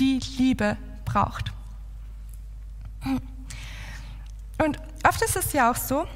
die 0.00 0.20
Liebe, 0.38 0.76
braucht. 1.04 1.52
Und 4.62 4.78
oft 5.06 5.22
ist 5.22 5.36
es 5.36 5.52
ja 5.52 5.70
auch 5.70 5.76
so, 5.76 6.06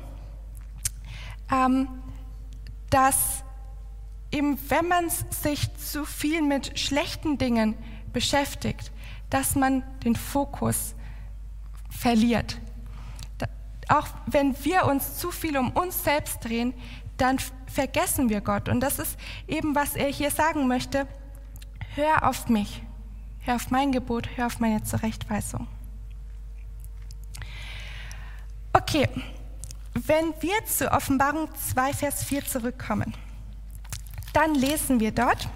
ähm, 1.50 1.88
dass 2.90 3.44
eben 4.32 4.58
wenn 4.68 4.86
man 4.88 5.10
sich 5.10 5.74
zu 5.76 6.04
viel 6.04 6.42
mit 6.42 6.78
schlechten 6.78 7.38
Dingen 7.38 7.76
beschäftigt, 8.12 8.92
dass 9.28 9.54
man 9.54 9.82
den 10.04 10.16
Fokus 10.16 10.94
verliert. 11.90 12.58
Auch 13.88 14.06
wenn 14.26 14.54
wir 14.64 14.84
uns 14.86 15.18
zu 15.18 15.30
viel 15.30 15.56
um 15.58 15.70
uns 15.72 16.04
selbst 16.04 16.44
drehen, 16.44 16.74
dann 17.16 17.38
vergessen 17.66 18.28
wir 18.28 18.40
Gott. 18.40 18.68
Und 18.68 18.80
das 18.80 18.98
ist 18.98 19.18
eben, 19.46 19.74
was 19.74 19.96
er 19.96 20.08
hier 20.08 20.30
sagen 20.30 20.68
möchte. 20.68 21.06
Hör 21.94 22.28
auf 22.28 22.48
mich, 22.48 22.82
hör 23.40 23.56
auf 23.56 23.70
mein 23.70 23.90
Gebot, 23.92 24.28
hör 24.36 24.46
auf 24.46 24.60
meine 24.60 24.82
Zurechtweisung. 24.84 25.66
Okay, 28.72 29.08
wenn 29.94 30.32
wir 30.40 30.64
zu 30.64 30.90
Offenbarung 30.92 31.48
2, 31.54 31.92
Vers 31.92 32.22
4 32.24 32.44
zurückkommen, 32.44 33.12
dann 34.32 34.54
lesen 34.54 35.00
wir 35.00 35.12
dort, 35.12 35.48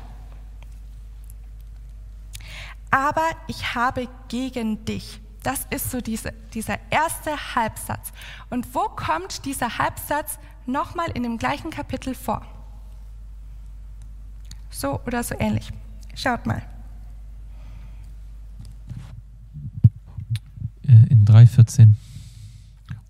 aber 2.91 3.29
ich 3.49 3.75
habe 3.75 4.09
gegen 4.29 4.85
dich. 4.85 5.21
Das 5.43 5.67
ist 5.71 5.91
so 5.91 6.01
diese, 6.01 6.33
dieser 6.55 6.79
erste 6.91 7.55
Halbsatz. 7.55 8.13
Und 8.51 8.75
wo 8.75 8.89
kommt 8.89 9.45
dieser 9.45 9.79
Halbsatz 9.79 10.39
nochmal 10.65 11.11
in 11.13 11.23
dem 11.23 11.37
gleichen 11.37 11.71
Kapitel 11.71 12.15
vor? 12.15 12.47
So 14.71 15.01
oder 15.07 15.23
so 15.23 15.35
ähnlich. 15.39 15.71
Schaut 16.15 16.47
mal. 16.47 16.63
Äh, 20.87 21.11
in 21.11 21.25
3,14 21.27 21.95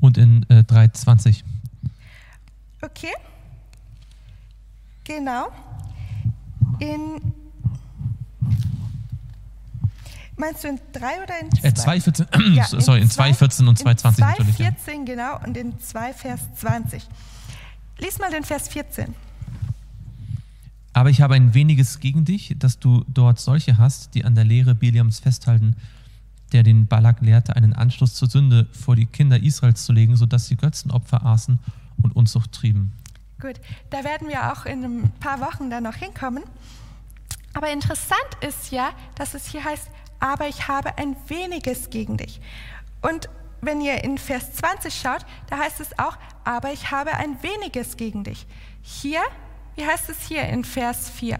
und 0.01 0.19
in 0.19 0.45
äh, 0.49 0.61
3,20. 0.61 1.43
Okay. 2.83 3.13
Genau. 5.05 5.53
In 6.81 7.33
Meinst 10.37 10.65
du 10.65 10.69
in 10.69 10.81
3 10.93 11.23
oder 11.23 11.41
in 11.41 11.51
2? 11.53 11.69
Äh, 11.69 11.99
2,14, 12.01 12.55
ja, 12.55 12.65
sorry, 12.81 13.01
in 13.01 13.09
2,14 13.09 13.69
und 13.69 13.79
2,20 13.79 14.21
natürlich. 14.21 14.61
In 14.61 14.67
2,14 14.67 14.97
ja. 14.97 15.05
genau 15.05 15.45
und 15.47 15.57
in 15.57 15.79
2 15.79 16.13
Vers 16.13 16.41
20. 16.57 17.07
Lies 17.99 18.19
mal 18.19 18.31
den 18.31 18.43
Vers 18.43 18.69
14. 18.69 19.15
Aber 20.93 21.11
ich 21.11 21.21
habe 21.21 21.35
ein 21.35 21.55
weniges 21.55 22.01
gegen 22.01 22.25
dich, 22.25 22.57
dass 22.59 22.79
du 22.79 23.05
dort 23.09 23.39
solche 23.39 23.79
hast, 23.79 24.15
die 24.15 24.25
an 24.25 24.35
der 24.35 24.45
Lehre 24.45 24.75
Biliams 24.75 25.21
festhalten, 25.21 25.77
der 26.53 26.63
den 26.63 26.87
Balak 26.87 27.21
lehrte, 27.21 27.57
einen 27.57 27.73
Anschluss 27.73 28.15
zur 28.15 28.29
Sünde 28.29 28.67
vor 28.73 28.97
die 28.97 29.07
Kinder 29.07 29.41
Israels 29.41 29.85
zu 29.85 29.93
legen, 29.93 30.17
sodass 30.17 30.47
sie 30.47 30.57
Götzenopfer 30.57 31.25
aßen 31.25 31.59
und 32.03 32.15
Unzucht 32.15 32.53
trieben. 32.53 32.93
Gut, 33.41 33.61
da 33.91 34.05
werden 34.05 34.29
wir 34.29 34.53
auch 34.53 34.65
in 34.65 34.85
ein 34.85 35.13
paar 35.21 35.41
Wochen 35.41 35.71
dann 35.71 35.85
noch 35.85 35.97
hinkommen. 35.97 36.45
Aber 37.53 37.71
interessant 37.71 38.19
ist 38.41 38.71
ja, 38.71 38.91
dass 39.15 39.35
es 39.35 39.47
hier 39.47 39.65
heißt, 39.65 39.89
aber 40.21 40.49
ich 40.49 40.69
habe 40.69 40.97
ein 40.99 41.17
weniges 41.29 41.91
gegen 41.91 42.17
dich. 42.17 42.41
Und 43.03 43.29
wenn 43.61 43.81
ihr 43.81 44.03
in 44.05 44.19
Vers 44.19 44.53
20 44.55 44.95
schaut, 44.95 45.25
da 45.49 45.59
heißt 45.59 45.81
es 45.81 45.99
auch, 45.99 46.17
aber 46.45 46.73
ich 46.73 46.91
habe 46.91 47.13
ein 47.15 47.43
weniges 47.43 47.97
gegen 47.97 48.25
dich. 48.25 48.47
Hier, 48.83 49.21
wie 49.77 49.87
heißt 49.87 50.09
es 50.11 50.27
hier 50.27 50.45
in 50.45 50.65
Vers 50.65 51.11
4? 51.11 51.39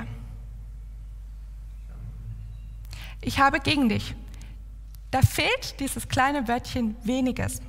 Ich 3.21 3.39
habe 3.39 3.61
gegen 3.61 3.89
dich. 3.89 4.15
Da 5.11 5.23
fehlt 5.23 5.81
dieses 5.81 6.09
kleine 6.09 6.49
Wörtchen 6.49 6.97
weniges. 7.05 7.61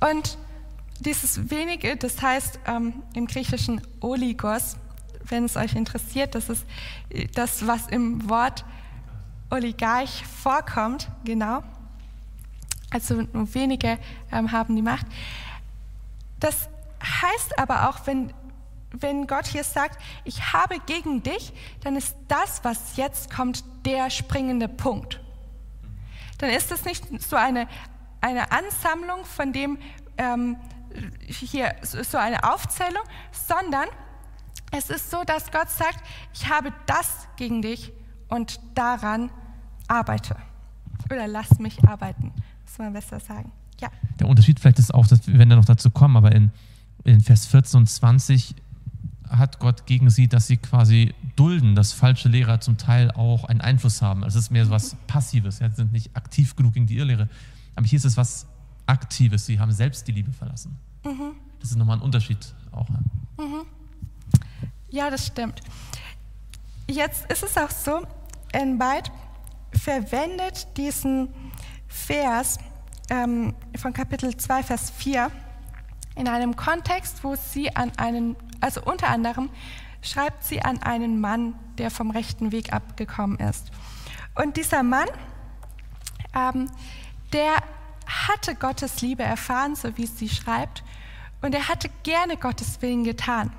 Und 0.00 0.38
dieses 1.00 1.50
wenige, 1.50 1.96
das 1.96 2.20
heißt 2.20 2.60
ähm, 2.66 3.02
im 3.14 3.26
Griechischen 3.26 3.80
Oligos, 4.00 4.76
wenn 5.28 5.44
es 5.44 5.56
euch 5.56 5.74
interessiert, 5.74 6.34
das 6.34 6.48
ist 6.48 6.64
das, 7.34 7.66
was 7.66 7.88
im 7.88 8.28
Wort 8.28 8.64
Oligarch 9.50 10.24
vorkommt, 10.26 11.08
genau. 11.24 11.62
Also 12.90 13.22
nur 13.32 13.52
wenige 13.54 13.98
ähm, 14.32 14.52
haben 14.52 14.76
die 14.76 14.82
Macht. 14.82 15.06
Das 16.40 16.68
heißt 17.02 17.58
aber 17.58 17.88
auch, 17.88 18.06
wenn, 18.06 18.32
wenn 18.92 19.26
Gott 19.26 19.46
hier 19.46 19.64
sagt, 19.64 20.00
ich 20.24 20.52
habe 20.52 20.78
gegen 20.86 21.22
dich, 21.22 21.52
dann 21.82 21.96
ist 21.96 22.16
das, 22.28 22.60
was 22.62 22.96
jetzt 22.96 23.34
kommt, 23.34 23.64
der 23.84 24.10
springende 24.10 24.68
Punkt. 24.68 25.20
Dann 26.38 26.50
ist 26.50 26.70
es 26.70 26.84
nicht 26.84 27.04
so 27.22 27.36
eine, 27.36 27.68
eine 28.20 28.52
Ansammlung 28.52 29.24
von 29.24 29.52
dem, 29.52 29.78
ähm, 30.18 30.56
hier 31.28 31.74
so 31.82 32.18
eine 32.18 32.42
Aufzählung, 32.44 33.02
sondern 33.32 33.86
es 34.72 34.90
ist 34.90 35.10
so, 35.10 35.22
dass 35.24 35.50
Gott 35.50 35.70
sagt, 35.70 36.00
ich 36.34 36.48
habe 36.48 36.72
das 36.86 37.28
gegen 37.36 37.62
dich 37.62 37.92
und 38.28 38.60
daran 38.74 39.30
arbeite. 39.88 40.36
Oder 41.10 41.28
lass 41.28 41.58
mich 41.58 41.86
arbeiten, 41.86 42.32
muss 42.64 42.78
man 42.78 42.92
besser 42.92 43.20
sagen. 43.20 43.52
Ja. 43.80 43.88
Der 44.18 44.28
Unterschied 44.28 44.58
vielleicht 44.58 44.78
ist 44.78 44.92
auch, 44.92 45.06
dass 45.06 45.26
wir 45.26 45.38
werden 45.38 45.50
da 45.50 45.56
noch 45.56 45.64
dazu 45.64 45.90
kommen, 45.90 46.16
aber 46.16 46.32
in, 46.32 46.50
in 47.04 47.20
Vers 47.20 47.46
14 47.46 47.80
und 47.80 47.86
20 47.86 48.54
hat 49.28 49.58
Gott 49.58 49.86
gegen 49.86 50.10
sie, 50.10 50.28
dass 50.28 50.46
sie 50.46 50.56
quasi 50.56 51.14
dulden, 51.34 51.74
dass 51.74 51.92
falsche 51.92 52.28
Lehrer 52.28 52.60
zum 52.60 52.78
Teil 52.78 53.10
auch 53.10 53.44
einen 53.44 53.60
Einfluss 53.60 54.02
haben. 54.02 54.24
Also 54.24 54.38
es 54.38 54.46
ist 54.46 54.50
mehr 54.50 54.64
so 54.64 54.70
was 54.70 54.96
Passives, 55.06 55.58
ja, 55.58 55.68
sie 55.68 55.76
sind 55.76 55.92
nicht 55.92 56.16
aktiv 56.16 56.56
genug 56.56 56.74
gegen 56.74 56.86
die 56.86 56.96
Irrlehre. 56.96 57.28
Aber 57.74 57.86
hier 57.86 57.96
ist 57.98 58.04
es 58.04 58.16
was 58.16 58.46
Aktives, 58.86 59.46
sie 59.46 59.58
haben 59.58 59.72
selbst 59.72 60.06
die 60.06 60.12
Liebe 60.12 60.32
verlassen. 60.32 60.76
Mhm. 61.06 61.36
Das 61.60 61.70
ist 61.70 61.76
nochmal 61.76 61.98
ein 61.98 62.02
Unterschied 62.02 62.54
auch. 62.72 62.88
Ja. 62.88 63.44
Mhm. 63.44 63.66
ja, 64.90 65.10
das 65.10 65.26
stimmt. 65.26 65.60
Jetzt 66.88 67.30
ist 67.30 67.42
es 67.42 67.56
auch 67.56 67.70
so, 67.70 68.02
Enbeit 68.52 69.10
verwendet 69.72 70.66
diesen 70.76 71.28
Vers 71.86 72.58
ähm, 73.10 73.54
von 73.76 73.92
Kapitel 73.92 74.36
2, 74.36 74.62
Vers 74.62 74.90
4 74.90 75.30
in 76.16 76.28
einem 76.28 76.56
Kontext, 76.56 77.22
wo 77.22 77.36
sie 77.36 77.74
an 77.76 77.92
einen, 77.98 78.36
also 78.60 78.82
unter 78.82 79.08
anderem 79.08 79.50
schreibt 80.02 80.44
sie 80.44 80.62
an 80.62 80.82
einen 80.82 81.20
Mann, 81.20 81.54
der 81.78 81.90
vom 81.90 82.10
rechten 82.10 82.52
Weg 82.52 82.72
abgekommen 82.72 83.38
ist. 83.38 83.70
Und 84.34 84.56
dieser 84.56 84.82
Mann, 84.82 85.08
ähm, 86.34 86.70
der 87.32 87.56
hatte 88.06 88.54
Gottes 88.54 89.00
Liebe 89.00 89.22
erfahren, 89.22 89.74
so 89.74 89.96
wie 89.96 90.06
sie 90.06 90.28
schreibt, 90.28 90.84
und 91.42 91.54
er 91.54 91.68
hatte 91.68 91.90
gerne 92.02 92.36
Gottes 92.36 92.80
Willen 92.82 93.04
getan. 93.04 93.52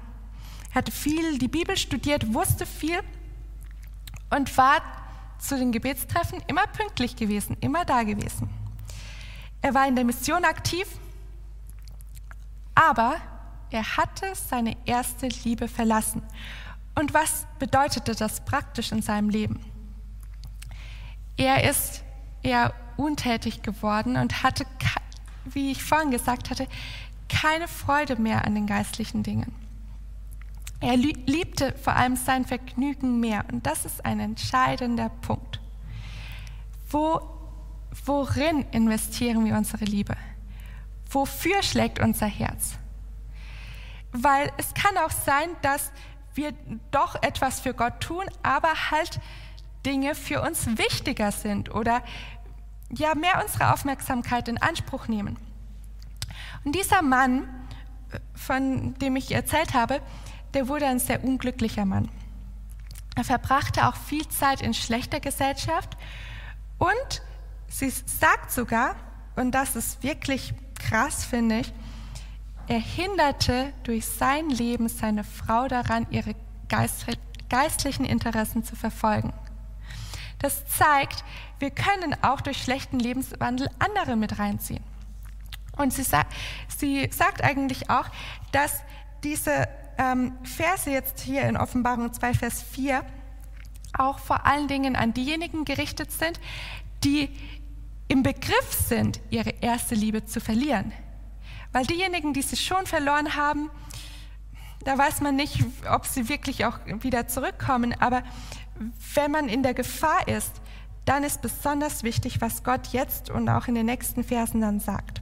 Er 0.71 0.75
hatte 0.75 0.91
viel 0.91 1.37
die 1.37 1.47
Bibel 1.47 1.77
studiert, 1.77 2.33
wusste 2.33 2.65
viel 2.65 2.99
und 4.29 4.55
war 4.57 4.81
zu 5.39 5.57
den 5.57 5.71
Gebetstreffen 5.71 6.41
immer 6.47 6.67
pünktlich 6.67 7.15
gewesen, 7.15 7.57
immer 7.61 7.85
da 7.85 8.03
gewesen. 8.03 8.49
Er 9.61 9.73
war 9.73 9.87
in 9.87 9.95
der 9.95 10.05
Mission 10.05 10.43
aktiv, 10.43 10.87
aber 12.75 13.17
er 13.69 13.97
hatte 13.97 14.33
seine 14.35 14.75
erste 14.85 15.27
Liebe 15.43 15.67
verlassen. 15.67 16.21
Und 16.95 17.13
was 17.13 17.45
bedeutete 17.59 18.15
das 18.15 18.43
praktisch 18.43 18.91
in 18.91 19.01
seinem 19.01 19.29
Leben? 19.29 19.59
Er 21.37 21.69
ist 21.69 22.03
eher 22.41 22.73
untätig 22.97 23.61
geworden 23.61 24.17
und 24.17 24.41
hatte, 24.41 24.65
wie 25.45 25.71
ich 25.71 25.83
vorhin 25.83 26.11
gesagt 26.11 26.49
hatte, 26.49 26.67
keine 27.29 27.67
Freude 27.67 28.15
mehr 28.15 28.45
an 28.45 28.55
den 28.55 28.67
geistlichen 28.67 29.23
Dingen. 29.23 29.53
Er 30.79 30.95
liebte 30.95 31.73
vor 31.81 31.95
allem 31.95 32.15
sein 32.15 32.45
Vergnügen 32.45 33.19
mehr 33.19 33.45
und 33.51 33.65
das 33.65 33.85
ist 33.85 34.05
ein 34.05 34.19
entscheidender 34.19 35.09
Punkt. 35.09 35.59
Wo, 36.89 37.19
worin 38.05 38.61
investieren 38.71 39.43
wir 39.45 39.55
unsere 39.55 39.85
Liebe? 39.85 40.15
Wofür 41.09 41.63
schlägt 41.63 41.99
unser 41.99 42.27
Herz? 42.27 42.77
Weil 44.11 44.51
es 44.57 44.73
kann 44.73 44.97
auch 44.97 45.11
sein, 45.11 45.49
dass 45.61 45.91
wir 46.35 46.53
doch 46.91 47.15
etwas 47.23 47.59
für 47.59 47.73
Gott 47.73 47.99
tun, 47.99 48.25
aber 48.43 48.91
halt 48.91 49.19
Dinge 49.85 50.15
für 50.15 50.41
uns 50.41 50.77
wichtiger 50.77 51.31
sind 51.31 51.73
oder 51.73 52.03
ja 52.95 53.15
mehr 53.15 53.41
unsere 53.43 53.73
Aufmerksamkeit 53.73 54.47
in 54.47 54.57
Anspruch 54.61 55.07
nehmen. 55.07 55.37
Und 56.63 56.75
dieser 56.75 57.01
Mann, 57.01 57.47
von 58.33 58.93
dem 58.95 59.15
ich 59.15 59.31
erzählt 59.31 59.73
habe, 59.73 60.01
der 60.53 60.67
wurde 60.67 60.85
ein 60.87 60.99
sehr 60.99 61.23
unglücklicher 61.23 61.85
Mann. 61.85 62.09
Er 63.15 63.23
verbrachte 63.23 63.87
auch 63.87 63.95
viel 63.95 64.27
Zeit 64.27 64.61
in 64.61 64.73
schlechter 64.73 65.19
Gesellschaft 65.19 65.97
und 66.77 67.21
sie 67.67 67.89
sagt 67.89 68.51
sogar, 68.51 68.95
und 69.35 69.51
das 69.51 69.75
ist 69.75 70.03
wirklich 70.03 70.53
krass, 70.79 71.25
finde 71.25 71.59
ich, 71.59 71.73
er 72.67 72.79
hinderte 72.79 73.73
durch 73.83 74.05
sein 74.05 74.49
Leben 74.49 74.89
seine 74.89 75.23
Frau 75.23 75.67
daran, 75.67 76.05
ihre 76.11 76.35
geistlichen 77.49 78.05
Interessen 78.05 78.63
zu 78.63 78.75
verfolgen. 78.75 79.33
Das 80.39 80.67
zeigt, 80.67 81.23
wir 81.59 81.71
können 81.71 82.15
auch 82.21 82.41
durch 82.41 82.61
schlechten 82.61 82.99
Lebenswandel 82.99 83.69
andere 83.79 84.15
mit 84.15 84.37
reinziehen. 84.37 84.83
Und 85.77 85.93
sie, 85.93 86.03
sa 86.03 86.25
sie 86.75 87.09
sagt 87.11 87.43
eigentlich 87.43 87.89
auch, 87.89 88.05
dass 88.51 88.81
diese 89.23 89.67
ähm, 89.97 90.33
Verse 90.43 90.89
jetzt 90.89 91.19
hier 91.19 91.43
in 91.43 91.57
Offenbarung 91.57 92.11
2, 92.13 92.33
Vers 92.33 92.63
4 92.63 93.03
auch 93.97 94.19
vor 94.19 94.45
allen 94.45 94.67
Dingen 94.67 94.95
an 94.95 95.13
diejenigen 95.13 95.65
gerichtet 95.65 96.11
sind, 96.11 96.39
die 97.03 97.29
im 98.07 98.23
Begriff 98.23 98.71
sind, 98.71 99.19
ihre 99.29 99.49
erste 99.61 99.95
Liebe 99.95 100.25
zu 100.25 100.39
verlieren. 100.39 100.93
Weil 101.73 101.85
diejenigen, 101.85 102.33
die 102.33 102.41
sie 102.41 102.55
schon 102.55 102.85
verloren 102.85 103.35
haben, 103.35 103.69
da 104.85 104.97
weiß 104.97 105.21
man 105.21 105.35
nicht, 105.35 105.65
ob 105.91 106.05
sie 106.05 106.29
wirklich 106.29 106.65
auch 106.65 106.79
wieder 106.85 107.27
zurückkommen. 107.27 107.93
Aber 107.99 108.23
wenn 109.15 109.31
man 109.31 109.49
in 109.49 109.63
der 109.63 109.73
Gefahr 109.73 110.27
ist, 110.27 110.61
dann 111.05 111.23
ist 111.23 111.41
besonders 111.41 112.03
wichtig, 112.03 112.41
was 112.41 112.63
Gott 112.63 112.87
jetzt 112.87 113.29
und 113.29 113.49
auch 113.49 113.67
in 113.67 113.75
den 113.75 113.85
nächsten 113.85 114.23
Versen 114.23 114.61
dann 114.61 114.79
sagt. 114.79 115.21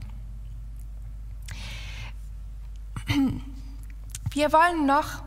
Wir 4.32 4.52
wollen 4.52 4.86
noch, 4.86 5.22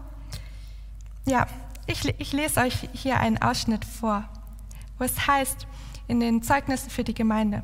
ja, 1.26 1.48
ich, 1.88 2.06
ich 2.20 2.34
lese 2.34 2.62
euch 2.62 2.90
hier 2.94 3.20
einen 3.20 3.42
Ausschnitt 3.42 3.86
vor, 3.86 4.30
wo 4.98 5.04
es 5.04 5.28
heißt 5.28 5.68
in 6.08 6.20
den 6.20 6.44
Zeugnissen 6.44 6.90
für 6.90 7.04
die 7.04 7.14
Gemeinde. 7.14 7.64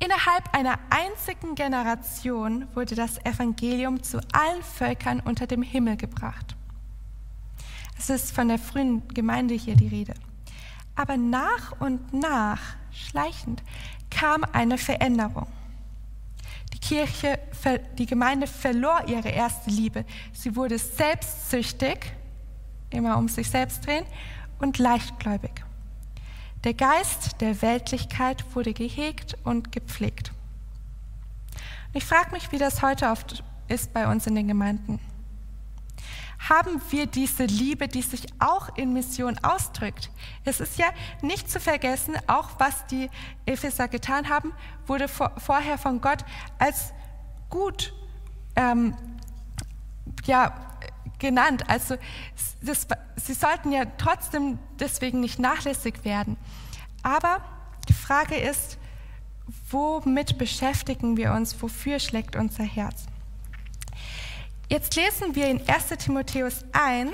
Innerhalb 0.00 0.52
einer 0.52 0.78
einzigen 0.90 1.54
Generation 1.54 2.66
wurde 2.74 2.94
das 2.94 3.24
Evangelium 3.24 4.02
zu 4.02 4.18
allen 4.32 4.62
Völkern 4.62 5.20
unter 5.20 5.46
dem 5.46 5.62
Himmel 5.62 5.96
gebracht. 5.96 6.56
Es 7.98 8.10
ist 8.10 8.32
von 8.32 8.48
der 8.48 8.58
frühen 8.58 9.06
Gemeinde 9.08 9.54
hier 9.54 9.76
die 9.76 9.88
Rede. 9.88 10.14
Aber 10.96 11.16
nach 11.16 11.80
und 11.80 12.12
nach, 12.12 12.60
schleichend, 12.90 13.62
kam 14.10 14.44
eine 14.52 14.78
Veränderung. 14.78 15.46
Kirche, 16.86 17.38
die 17.96 18.04
Gemeinde 18.04 18.46
verlor 18.46 19.04
ihre 19.06 19.30
erste 19.30 19.70
Liebe. 19.70 20.04
Sie 20.34 20.54
wurde 20.54 20.78
selbstsüchtig, 20.78 22.12
immer 22.90 23.16
um 23.16 23.28
sich 23.28 23.48
selbst 23.48 23.86
drehen, 23.86 24.04
und 24.58 24.78
leichtgläubig. 24.78 25.64
Der 26.64 26.74
Geist 26.74 27.40
der 27.40 27.62
Weltlichkeit 27.62 28.44
wurde 28.54 28.74
gehegt 28.74 29.36
und 29.44 29.72
gepflegt. 29.72 30.32
ich 31.94 32.04
frage 32.04 32.32
mich, 32.32 32.52
wie 32.52 32.58
das 32.58 32.82
heute 32.82 33.08
oft 33.08 33.42
ist 33.68 33.94
bei 33.94 34.06
uns 34.06 34.26
in 34.26 34.34
den 34.34 34.48
Gemeinden 34.48 35.00
haben 36.48 36.80
wir 36.90 37.06
diese 37.06 37.44
Liebe, 37.44 37.88
die 37.88 38.02
sich 38.02 38.26
auch 38.38 38.76
in 38.76 38.92
Mission 38.92 39.38
ausdrückt. 39.42 40.10
Es 40.44 40.60
ist 40.60 40.78
ja 40.78 40.86
nicht 41.22 41.50
zu 41.50 41.58
vergessen, 41.58 42.14
auch 42.26 42.50
was 42.58 42.86
die 42.86 43.08
Epheser 43.46 43.88
getan 43.88 44.28
haben, 44.28 44.52
wurde 44.86 45.08
vor, 45.08 45.32
vorher 45.38 45.78
von 45.78 46.00
Gott 46.00 46.24
als 46.58 46.92
gut 47.48 47.94
ähm, 48.56 48.94
ja, 50.26 50.54
genannt. 51.18 51.64
Also 51.68 51.96
das, 52.60 52.86
sie 53.16 53.34
sollten 53.34 53.72
ja 53.72 53.84
trotzdem 53.96 54.58
deswegen 54.78 55.20
nicht 55.20 55.38
nachlässig 55.38 56.04
werden. 56.04 56.36
Aber 57.02 57.42
die 57.88 57.94
Frage 57.94 58.36
ist, 58.36 58.78
womit 59.70 60.38
beschäftigen 60.38 61.16
wir 61.16 61.32
uns? 61.32 61.60
Wofür 61.62 61.98
schlägt 61.98 62.36
unser 62.36 62.64
Herz? 62.64 63.06
Jetzt 64.74 64.96
lesen 64.96 65.36
wir 65.36 65.46
in 65.46 65.60
1 65.68 65.86
Timotheus 66.04 66.64
1, 66.72 67.12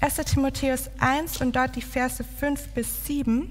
Erster 0.00 0.24
Timotheus 0.24 0.90
1 0.98 1.40
und 1.40 1.54
dort 1.54 1.76
die 1.76 1.82
Verse 1.82 2.24
5 2.24 2.68
bis 2.70 3.06
7. 3.06 3.48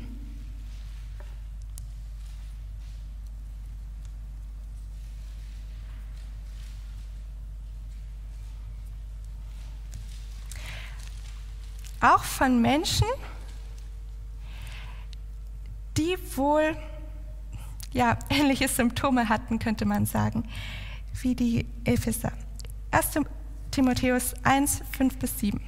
auch 12.02 12.24
von 12.26 12.62
Menschen, 12.62 13.08
die 15.96 16.18
wohl 16.36 16.76
ja, 17.94 18.18
ähnliche 18.30 18.68
Symptome 18.68 19.30
hatten, 19.30 19.60
könnte 19.60 19.86
man 19.86 20.06
sagen, 20.06 20.44
wie 21.22 21.36
die 21.36 21.66
Epheser. 21.86 22.34
1. 22.92 23.20
Timotheus 23.72 24.36
1, 24.44 24.82
5 24.92 25.18
bis 25.18 25.40
7. 25.40 25.60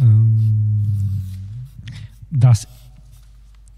Ähm, 0.00 0.46
Das 2.30 2.66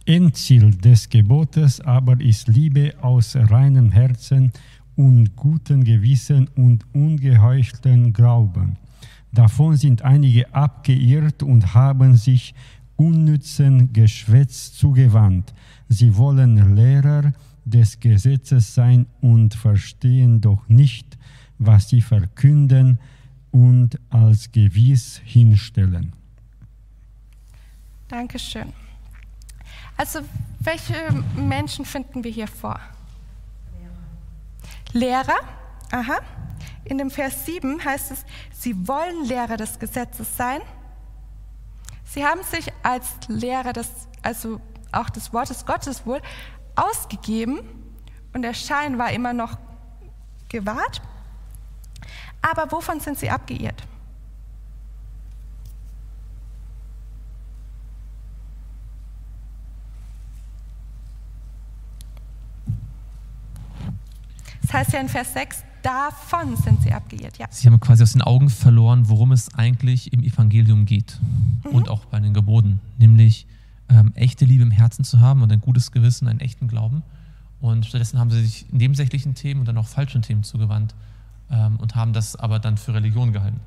Endziel 0.07 0.71
des 0.71 1.11
Gebotes 1.11 1.83
aber 1.83 2.19
ist 2.21 2.49
Liebe 2.49 2.95
aus 3.03 3.37
reinem 3.37 3.93
Herzen 3.93 4.53
und 4.97 5.37
gutem 5.37 5.85
Gewissen 5.85 6.49
und 6.57 6.87
ungeheuchelten 6.95 8.15
Glauben. 8.15 8.79
Davon 9.33 9.77
sind 9.77 10.03
einige 10.03 10.53
abgeirrt 10.55 11.43
und 11.43 11.75
haben 11.75 12.17
sich 12.17 12.55
unnützen 12.97 13.93
Geschwätz 13.93 14.73
zugewandt. 14.73 15.55
Sie 15.89 16.17
wollen 16.17 16.75
Lehrer 16.75 17.33
des 17.65 18.01
Gesetzes 18.01 18.75
sein 18.75 19.07
und 19.21 19.55
verstehen 19.55 20.41
doch 20.41 20.69
nicht, 20.69 21.19
was 21.59 21.89
sie 21.91 22.01
verkünden 22.01 22.99
und 23.51 23.99
als 24.11 24.51
gewiss 24.51 25.21
hinstellen. 25.25 26.13
Dankeschön. 28.09 28.73
Also, 29.97 30.21
welche 30.61 30.95
Menschen 31.37 31.85
finden 31.85 32.25
wir 32.25 32.31
hier 32.31 32.49
vor? 32.49 32.81
Lehrer. 34.93 35.58
Aha. 35.91 36.19
In 36.85 36.99
dem 36.99 37.11
Vers 37.11 37.45
7 37.47 37.85
heißt 37.85 38.11
es, 38.11 38.25
sie 38.53 38.89
wollen 38.89 39.25
Lehrer 39.25 39.57
des 39.57 39.79
Gesetzes 39.79 40.37
sein. 40.37 40.61
Sie 42.05 42.25
haben 42.25 42.43
sich 42.43 42.73
als 42.83 43.09
Lehrer 43.29 43.73
des, 43.73 43.89
also 44.23 44.61
auch 44.93 45.11
des 45.11 45.33
Wortes 45.33 45.67
Gottes 45.67 46.07
wohl, 46.07 46.23
ausgegeben 46.77 47.61
und 48.33 48.43
der 48.43 48.55
Schein 48.55 48.99
war 48.99 49.11
immer 49.13 49.33
noch 49.33 49.59
gewahrt. 50.49 51.03
Aber 52.41 52.71
wovon 52.73 53.01
sind 53.01 53.19
sie 53.19 53.29
abgeirrt? 53.29 53.83
Das 64.63 64.75
heißt 64.75 64.93
ja 64.93 65.01
in 65.01 65.09
Vers 65.09 65.33
6, 65.33 65.65
davon 65.89 66.55
sind 66.57 66.83
sie 66.83 66.93
abgeirrt. 66.93 67.39
Ja. 67.39 67.47
Sie 67.51 67.67
haben 67.67 67.81
quasi 67.81 68.03
aus 68.03 68.13
den 68.13 68.21
Augen 68.21 68.51
verloren, 68.51 69.09
worum 69.09 69.33
es 69.33 69.55
eigentlich 69.55 70.13
im 70.13 70.23
Evangelium 70.23 70.85
geht 70.85 71.19
und 71.65 71.89
auch 71.89 72.05
bei 72.05 72.21
den 72.21 72.35
Geboten, 72.35 72.81
nämlich 72.99 73.47
ähm, 73.89 74.13
echte 74.15 74.45
Liebe 74.45 74.63
im 74.63 74.71
Herzen 74.71 75.03
zu 75.05 75.21
haben 75.21 75.41
und 75.41 75.51
ein 75.51 75.61
gutes 75.61 75.91
Gewissen, 75.91 76.29
einen 76.29 76.41
echten 76.41 76.69
Glauben. 76.69 77.03
Und 77.61 77.87
stattdessen 77.87 78.19
haben 78.19 78.31
sie 78.31 78.43
sich 78.43 78.67
nebensächlichen 78.71 79.35
Themen 79.35 79.61
und 79.61 79.67
dann 79.67 79.79
auch 79.79 79.89
falschen 79.89 80.21
Themen 80.21 80.45
zugewandt 80.45 80.95
ähm, 81.51 81.77
und 81.77 81.97
haben 81.97 82.13
das 82.13 82.37
aber 82.37 82.59
dann 82.59 82.77
für 82.77 82.93
Religion 82.93 83.33
gehalten. 83.33 83.61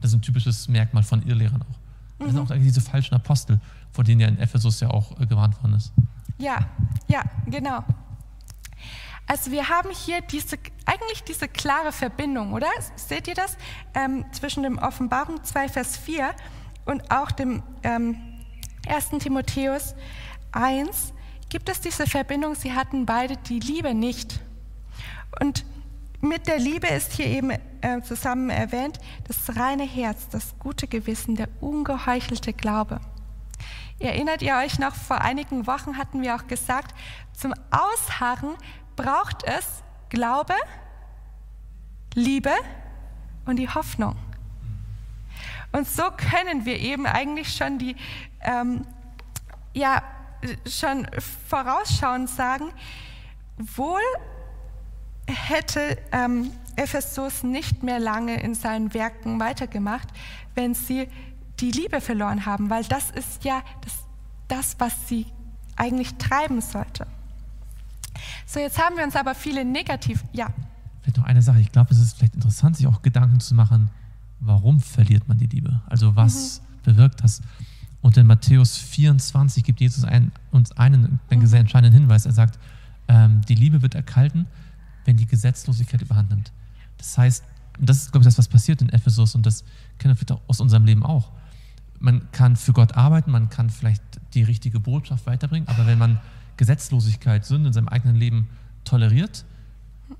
Das 0.00 0.12
ist 0.12 0.18
ein 0.18 0.22
typisches 0.22 0.68
Merkmal 0.68 1.02
von 1.02 1.26
Irrlehrern 1.26 1.62
auch. 1.62 1.78
Das 2.18 2.32
sind 2.32 2.38
auch 2.38 2.50
eigentlich 2.50 2.72
diese 2.72 2.80
falschen 2.80 3.14
Apostel, 3.14 3.60
vor 3.90 4.04
denen 4.04 4.20
ja 4.20 4.28
in 4.28 4.38
Ephesus 4.38 4.80
ja 4.80 4.90
auch 4.90 5.20
äh, 5.20 5.26
gewarnt 5.26 5.60
worden 5.62 5.74
ist. 5.74 5.92
Ja, 6.38 6.64
ja, 7.08 7.22
genau. 7.46 7.82
Also 9.26 9.50
wir 9.50 9.68
haben 9.68 9.90
hier 9.90 10.20
diese, 10.20 10.56
eigentlich 10.84 11.24
diese 11.24 11.48
klare 11.48 11.92
Verbindung, 11.92 12.52
oder? 12.52 12.68
Seht 12.94 13.26
ihr 13.26 13.34
das? 13.34 13.56
Ähm, 13.94 14.24
zwischen 14.32 14.62
dem 14.62 14.78
Offenbarung 14.78 15.42
2, 15.42 15.68
Vers 15.68 15.96
4 15.96 16.32
und 16.84 17.10
auch 17.10 17.32
dem 17.32 17.62
ähm, 17.82 18.16
1. 18.88 19.10
Timotheus 19.18 19.94
1 20.52 21.12
gibt 21.48 21.68
es 21.68 21.80
diese 21.80 22.06
Verbindung, 22.06 22.54
sie 22.54 22.72
hatten 22.72 23.04
beide 23.06 23.36
die 23.36 23.58
Liebe 23.58 23.94
nicht. 23.94 24.40
Und 25.40 25.64
mit 26.20 26.46
der 26.46 26.58
Liebe 26.58 26.86
ist 26.86 27.12
hier 27.12 27.26
eben 27.26 27.50
äh, 27.50 28.00
zusammen 28.02 28.50
erwähnt 28.50 28.98
das 29.26 29.56
reine 29.56 29.84
Herz, 29.84 30.28
das 30.28 30.58
gute 30.58 30.86
Gewissen, 30.86 31.36
der 31.36 31.48
ungeheuchelte 31.60 32.52
Glaube. 32.52 33.00
Erinnert 33.98 34.42
ihr 34.42 34.56
euch 34.56 34.78
noch, 34.78 34.94
vor 34.94 35.20
einigen 35.20 35.66
Wochen 35.66 35.96
hatten 35.96 36.22
wir 36.22 36.36
auch 36.36 36.46
gesagt, 36.46 36.94
zum 37.32 37.54
Ausharren 37.70 38.54
braucht 38.96 39.44
es 39.44 39.82
Glaube, 40.08 40.54
Liebe 42.14 42.52
und 43.44 43.56
die 43.56 43.68
Hoffnung. 43.68 44.16
Und 45.72 45.86
so 45.86 46.04
können 46.10 46.64
wir 46.64 46.78
eben 46.78 47.06
eigentlich 47.06 47.54
schon 47.54 47.78
die, 47.78 47.96
ähm, 48.40 48.86
ja, 49.74 50.02
schon 50.66 51.06
vorausschauend 51.48 52.30
sagen, 52.30 52.72
wohl 53.58 54.00
hätte 55.26 55.98
ähm, 56.12 56.52
Ephesus 56.76 57.42
nicht 57.42 57.82
mehr 57.82 57.98
lange 57.98 58.40
in 58.40 58.54
seinen 58.54 58.94
Werken 58.94 59.40
weitergemacht, 59.40 60.08
wenn 60.54 60.74
sie 60.74 61.08
die 61.60 61.70
Liebe 61.70 62.00
verloren 62.00 62.46
haben, 62.46 62.70
weil 62.70 62.84
das 62.84 63.10
ist 63.10 63.44
ja 63.44 63.62
das, 63.82 63.92
das 64.48 64.76
was 64.78 65.08
sie 65.08 65.26
eigentlich 65.74 66.14
treiben 66.16 66.60
sollte. 66.60 67.06
So, 68.46 68.60
jetzt 68.60 68.78
haben 68.78 68.96
wir 68.96 69.04
uns 69.04 69.16
aber 69.16 69.34
viele 69.34 69.64
negativ, 69.64 70.24
ja. 70.32 70.48
Vielleicht 71.02 71.18
noch 71.18 71.24
eine 71.24 71.42
Sache. 71.42 71.60
Ich 71.60 71.72
glaube, 71.72 71.92
es 71.92 72.00
ist 72.00 72.16
vielleicht 72.16 72.36
interessant, 72.36 72.76
sich 72.76 72.86
auch 72.86 73.02
Gedanken 73.02 73.40
zu 73.40 73.54
machen, 73.54 73.90
warum 74.40 74.80
verliert 74.80 75.28
man 75.28 75.36
die 75.36 75.46
Liebe? 75.46 75.82
Also 75.86 76.14
was 76.14 76.62
bewirkt 76.84 77.22
das? 77.22 77.42
Und 78.02 78.16
in 78.16 78.26
Matthäus 78.26 78.78
24 78.78 79.64
gibt 79.64 79.80
Jesus 79.80 80.04
ein, 80.04 80.30
uns 80.52 80.70
einen, 80.72 81.18
einen 81.28 81.46
sehr 81.46 81.58
entscheidenden 81.58 82.00
Hinweis. 82.00 82.24
Er 82.24 82.32
sagt, 82.32 82.58
ähm, 83.08 83.40
die 83.48 83.56
Liebe 83.56 83.82
wird 83.82 83.96
erkalten, 83.96 84.46
wenn 85.04 85.16
die 85.16 85.26
Gesetzlosigkeit 85.26 86.02
überhand 86.02 86.30
nimmt. 86.30 86.52
Das 86.98 87.18
heißt, 87.18 87.44
und 87.78 87.88
das 87.88 87.98
ist, 87.98 88.12
glaube 88.12 88.22
ich, 88.22 88.26
das, 88.26 88.38
was 88.38 88.48
passiert 88.48 88.80
in 88.80 88.88
Ephesus 88.90 89.34
und 89.34 89.44
das 89.44 89.64
kennen 89.98 90.16
wir 90.18 90.40
aus 90.46 90.60
unserem 90.60 90.84
Leben 90.84 91.02
auch. 91.02 91.32
Man 91.98 92.30
kann 92.30 92.56
für 92.56 92.72
Gott 92.72 92.96
arbeiten, 92.96 93.30
man 93.30 93.50
kann 93.50 93.70
vielleicht 93.70 94.02
die 94.34 94.42
richtige 94.42 94.80
Botschaft 94.80 95.26
weiterbringen, 95.26 95.68
aber 95.68 95.86
wenn 95.86 95.98
man 95.98 96.20
Gesetzlosigkeit, 96.56 97.44
Sünde 97.44 97.68
in 97.68 97.72
seinem 97.72 97.88
eigenen 97.88 98.16
Leben 98.16 98.48
toleriert, 98.84 99.44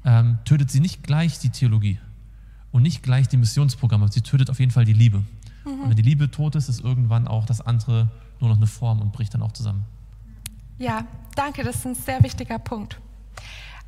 ähm, 0.04 0.38
tötet 0.44 0.70
sie 0.70 0.80
nicht 0.80 1.02
gleich 1.02 1.38
die 1.38 1.50
Theologie 1.50 1.98
und 2.72 2.82
nicht 2.82 3.02
gleich 3.02 3.28
die 3.28 3.36
Missionsprogramme, 3.36 4.10
sie 4.10 4.20
tötet 4.20 4.50
auf 4.50 4.60
jeden 4.60 4.72
Fall 4.72 4.84
die 4.84 4.92
Liebe. 4.92 5.22
Und 5.64 5.88
wenn 5.88 5.96
die 5.96 6.02
Liebe 6.02 6.30
tot 6.30 6.54
ist, 6.54 6.68
ist 6.68 6.80
irgendwann 6.80 7.26
auch 7.26 7.44
das 7.44 7.60
andere 7.60 8.08
nur 8.40 8.50
noch 8.50 8.56
eine 8.56 8.68
Form 8.68 9.00
und 9.00 9.12
bricht 9.12 9.34
dann 9.34 9.42
auch 9.42 9.52
zusammen. 9.52 9.84
Ja, 10.78 11.04
danke, 11.34 11.64
das 11.64 11.76
ist 11.76 11.86
ein 11.86 11.94
sehr 11.94 12.22
wichtiger 12.22 12.58
Punkt. 12.58 13.00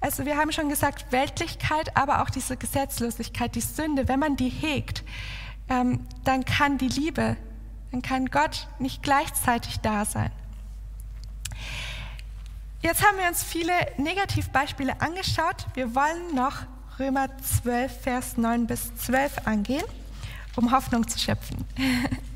Also 0.01 0.25
wir 0.25 0.37
haben 0.37 0.53
schon 0.53 0.69
gesagt, 0.69 1.13
Weltlichkeit, 1.13 1.97
aber 1.97 2.23
auch 2.23 2.31
diese 2.31 2.57
Gesetzlosigkeit, 2.57 3.55
die 3.55 3.61
Sünde, 3.61 4.09
wenn 4.09 4.19
man 4.19 4.37
die 4.37 4.49
hegt, 4.49 5.05
ähm, 5.69 6.01
dann 6.25 6.45
kann 6.45 6.79
die 6.79 6.89
Liebe, 6.89 7.37
dann 7.91 8.03
kann 8.03 8.27
Gott 8.27 8.69
nicht 8.79 9.03
gleichzeitig 9.03 9.81
da 9.81 10.05
sein. 10.05 10.31
Jetzt 12.81 13.05
haben 13.05 13.19
wir 13.19 13.27
uns 13.27 13.43
viele 13.43 13.73
Negativbeispiele 13.97 15.01
angeschaut. 15.01 15.67
Wir 15.75 15.97
wollen 15.97 16.33
noch 16.37 16.63
Römer 16.99 17.29
12, 17.39 18.03
Vers 18.03 18.37
9 18.37 18.69
bis 18.69 18.95
12 18.95 19.47
angehen, 19.47 19.85
um 20.55 20.71
Hoffnung 20.71 21.09
zu 21.09 21.19
schöpfen. 21.19 21.65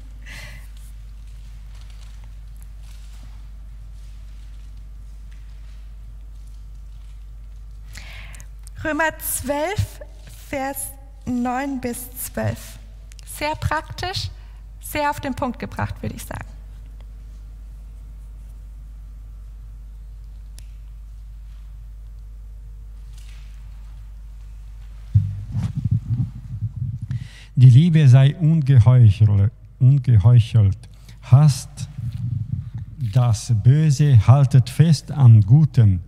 Römer 8.82 9.16
12, 9.16 10.01
Vers 10.49 10.88
9 11.24 11.80
bis 11.80 12.11
12. 12.32 12.59
Sehr 13.38 13.55
praktisch, 13.55 14.28
sehr 14.80 15.09
auf 15.09 15.20
den 15.20 15.36
Punkt 15.36 15.61
gebracht, 15.61 16.03
würde 16.03 16.16
ich 16.16 16.24
sagen. 16.24 16.51
Die 27.62 27.70
Liebe 27.70 28.08
sei 28.08 28.34
ungeheuchelt. 28.34 29.52
Hasst 31.22 31.88
das 33.14 33.54
Böse, 33.62 34.26
haltet 34.26 34.68
fest 34.68 35.12
am 35.12 35.40
Guten. 35.42 36.00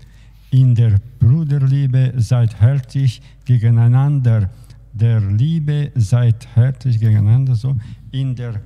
In 0.51 0.75
der 0.75 1.01
Bruderliebe 1.21 2.15
seid 2.17 2.61
herzlich 2.61 3.23
gegeneinander. 3.45 4.51
Der 4.93 5.21
Liebe 5.21 5.93
seid 5.95 6.45
herzlich 6.57 6.99
gegeneinander. 6.99 7.55
So. 7.55 7.77
In 8.11 8.35
der 8.35 8.61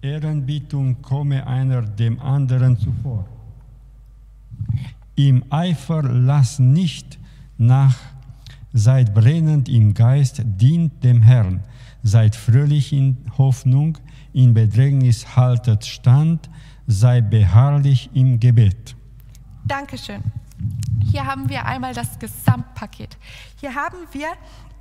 Ehrenbietung 0.00 1.02
komme 1.02 1.44
einer 1.44 1.82
dem 1.82 2.20
anderen 2.20 2.78
zuvor. 2.78 3.26
Im 5.16 5.42
Eifer 5.50 6.04
lass 6.04 6.60
nicht 6.60 7.18
nach 7.58 7.96
seid 8.72 9.12
brennend 9.14 9.68
im 9.68 9.94
Geist, 9.94 10.42
dient 10.44 11.02
dem 11.02 11.22
Herrn, 11.22 11.60
seid 12.06 12.36
fröhlich 12.36 12.92
in 12.92 13.16
Hoffnung, 13.36 13.98
in 14.32 14.54
Bedrängnis 14.54 15.36
haltet 15.36 15.84
stand, 15.84 16.48
seid 16.86 17.30
beharrlich 17.30 18.10
im 18.14 18.38
Gebet. 18.38 18.94
Dankeschön. 19.64 20.22
Hier 21.10 21.26
haben 21.26 21.48
wir 21.48 21.66
einmal 21.66 21.94
das 21.94 22.18
Gesamtpaket. 22.18 23.18
Hier 23.60 23.74
haben 23.74 23.98
wir 24.12 24.28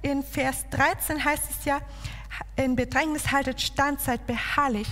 in 0.04 0.22
Vers 0.22 0.66
13 0.70 1.26
heißt 1.26 1.50
es 1.50 1.66
ja, 1.66 1.80
in 2.56 2.76
Bedrängnis 2.76 3.32
haltet 3.32 3.60
stand, 3.60 4.00
seid 4.02 4.28
beharrlich. 4.28 4.88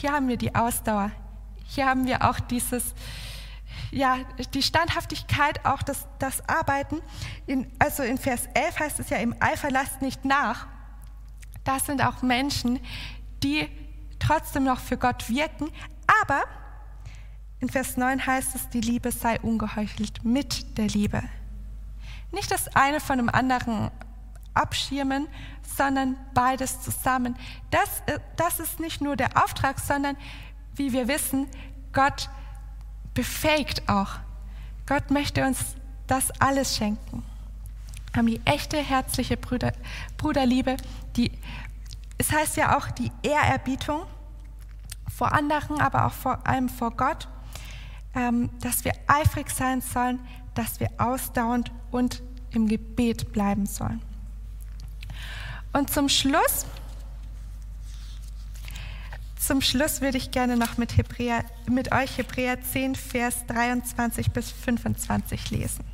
Hier 0.00 0.12
haben 0.12 0.26
wir 0.26 0.36
die 0.36 0.54
Ausdauer. 0.54 1.12
Hier 1.64 1.86
haben 1.86 2.06
wir 2.06 2.28
auch 2.28 2.40
dieses, 2.40 2.94
ja, 3.92 4.16
die 4.52 4.62
Standhaftigkeit, 4.62 5.64
auch 5.64 5.82
das, 5.82 6.08
das 6.18 6.48
Arbeiten. 6.48 7.00
In, 7.46 7.70
also 7.78 8.02
in 8.02 8.18
Vers 8.18 8.48
11 8.54 8.80
heißt 8.80 9.00
es 9.00 9.10
ja, 9.10 9.18
im 9.18 9.36
Eifer 9.38 9.70
lasst 9.70 10.02
nicht 10.02 10.24
nach. 10.24 10.66
Das 11.64 11.86
sind 11.86 12.02
auch 12.02 12.22
Menschen, 12.22 12.80
die 13.42 13.68
trotzdem 14.18 14.64
noch 14.64 14.78
für 14.78 14.96
Gott 14.96 15.28
wirken, 15.28 15.68
aber 16.22 16.44
in 17.60 17.68
Vers 17.68 17.96
9 17.96 18.26
heißt 18.26 18.54
es, 18.54 18.68
die 18.70 18.80
Liebe 18.80 19.12
sei 19.12 19.38
ungeheuchelt 19.40 20.24
mit 20.24 20.78
der 20.78 20.88
Liebe. 20.88 21.22
Nicht 22.32 22.50
das 22.50 22.74
eine 22.74 22.98
von 22.98 23.18
dem 23.18 23.28
anderen 23.28 23.90
abschirmen, 24.54 25.28
sondern 25.76 26.16
beides 26.34 26.80
zusammen. 26.82 27.36
Das, 27.70 28.02
äh, 28.06 28.18
das 28.36 28.60
ist 28.60 28.80
nicht 28.80 29.00
nur 29.00 29.16
der 29.16 29.42
Auftrag, 29.42 29.78
sondern 29.78 30.16
wie 30.74 30.92
wir 30.92 31.08
wissen, 31.08 31.46
Gott 31.92 32.28
befähigt 33.14 33.88
auch. 33.88 34.16
Gott 34.86 35.10
möchte 35.10 35.46
uns 35.46 35.76
das 36.06 36.30
alles 36.40 36.76
schenken. 36.76 37.22
Haben 38.16 38.26
die 38.26 38.40
echte 38.44 38.78
herzliche 38.78 39.36
Brüder, 39.36 39.72
Bruderliebe, 40.16 40.76
die, 41.16 41.32
es 42.18 42.32
heißt 42.32 42.56
ja 42.56 42.76
auch 42.76 42.90
die 42.90 43.10
Ehrerbietung 43.22 44.02
vor 45.14 45.32
anderen, 45.32 45.80
aber 45.80 46.06
auch 46.06 46.12
vor 46.12 46.46
allem 46.46 46.68
vor 46.68 46.90
Gott, 46.92 47.28
ähm, 48.14 48.50
dass 48.60 48.84
wir 48.84 48.92
eifrig 49.06 49.50
sein 49.50 49.80
sollen, 49.80 50.20
dass 50.54 50.80
wir 50.80 50.90
ausdauernd 50.98 51.70
und 51.90 52.22
im 52.50 52.68
Gebet 52.68 53.32
bleiben 53.32 53.66
sollen. 53.66 54.02
Und 55.72 55.90
zum 55.90 56.08
Schluss, 56.08 56.66
zum 59.38 59.60
Schluss 59.60 60.00
würde 60.00 60.18
ich 60.18 60.30
gerne 60.30 60.56
noch 60.56 60.76
mit, 60.76 60.96
Hebräer, 60.96 61.44
mit 61.68 61.92
euch 61.92 62.18
Hebräer 62.18 62.60
10, 62.62 62.94
Vers 62.94 63.46
23 63.46 64.30
bis 64.30 64.50
25 64.50 65.50
lesen. 65.50 65.91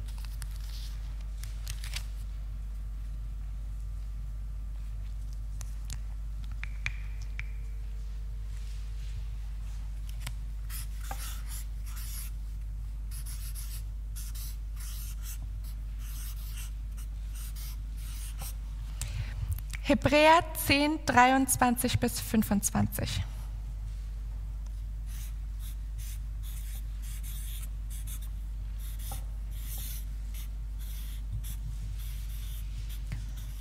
Hebräer 20.08 20.40
10, 20.66 21.00
23 21.04 21.98
bis 21.98 22.18
25. 22.18 23.20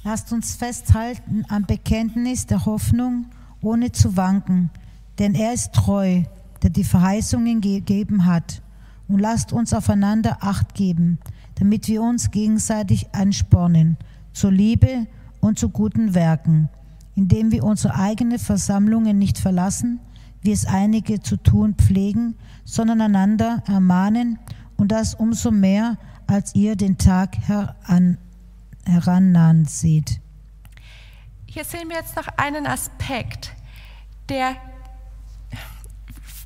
Lasst 0.06 0.32
uns 0.32 0.56
festhalten 0.56 1.44
am 1.50 1.66
Bekenntnis 1.66 2.46
der 2.46 2.66
Hoffnung, 2.66 3.26
ohne 3.62 3.92
zu 3.92 4.16
wanken, 4.16 4.70
denn 5.20 5.36
er 5.36 5.52
ist 5.52 5.74
treu, 5.74 6.24
der 6.64 6.70
die 6.70 6.86
Verheißungen 6.86 7.60
gegeben 7.60 8.24
hat. 8.24 8.62
Und 9.10 9.20
lasst 9.20 9.52
uns 9.52 9.74
aufeinander 9.74 10.38
Acht 10.40 10.76
geben, 10.76 11.20
damit 11.56 11.90
wir 11.90 12.02
uns 12.02 12.32
gegenseitig 12.32 13.14
anspornen, 13.14 13.98
zur 14.32 14.54
Liebe 14.54 15.08
und 15.40 15.60
zu 15.60 15.70
guten 15.70 16.14
Werken, 16.14 16.70
indem 17.16 17.52
wir 17.52 17.64
unsere 17.64 17.96
eigenen 17.96 18.40
Versammlungen 18.40 19.18
nicht 19.18 19.38
verlassen, 19.38 20.00
wie 20.42 20.52
es 20.52 20.66
einige 20.66 21.22
zu 21.22 21.38
tun 21.38 21.76
pflegen, 21.76 22.36
sondern 22.64 23.02
einander 23.02 23.64
ermahnen 23.68 24.40
und 24.78 24.92
das 24.92 25.16
umso 25.16 25.52
mehr, 25.52 25.98
als 26.28 26.56
ihr 26.56 26.76
den 26.76 26.98
Tag 26.98 27.38
heran, 27.38 28.18
herannahen 28.86 29.66
seht. 29.66 30.20
Hier 31.46 31.64
sehen 31.64 31.90
wir 31.90 31.96
jetzt 31.98 32.16
noch 32.16 32.28
einen 32.38 32.68
Aspekt, 32.68 33.54
der 34.30 34.56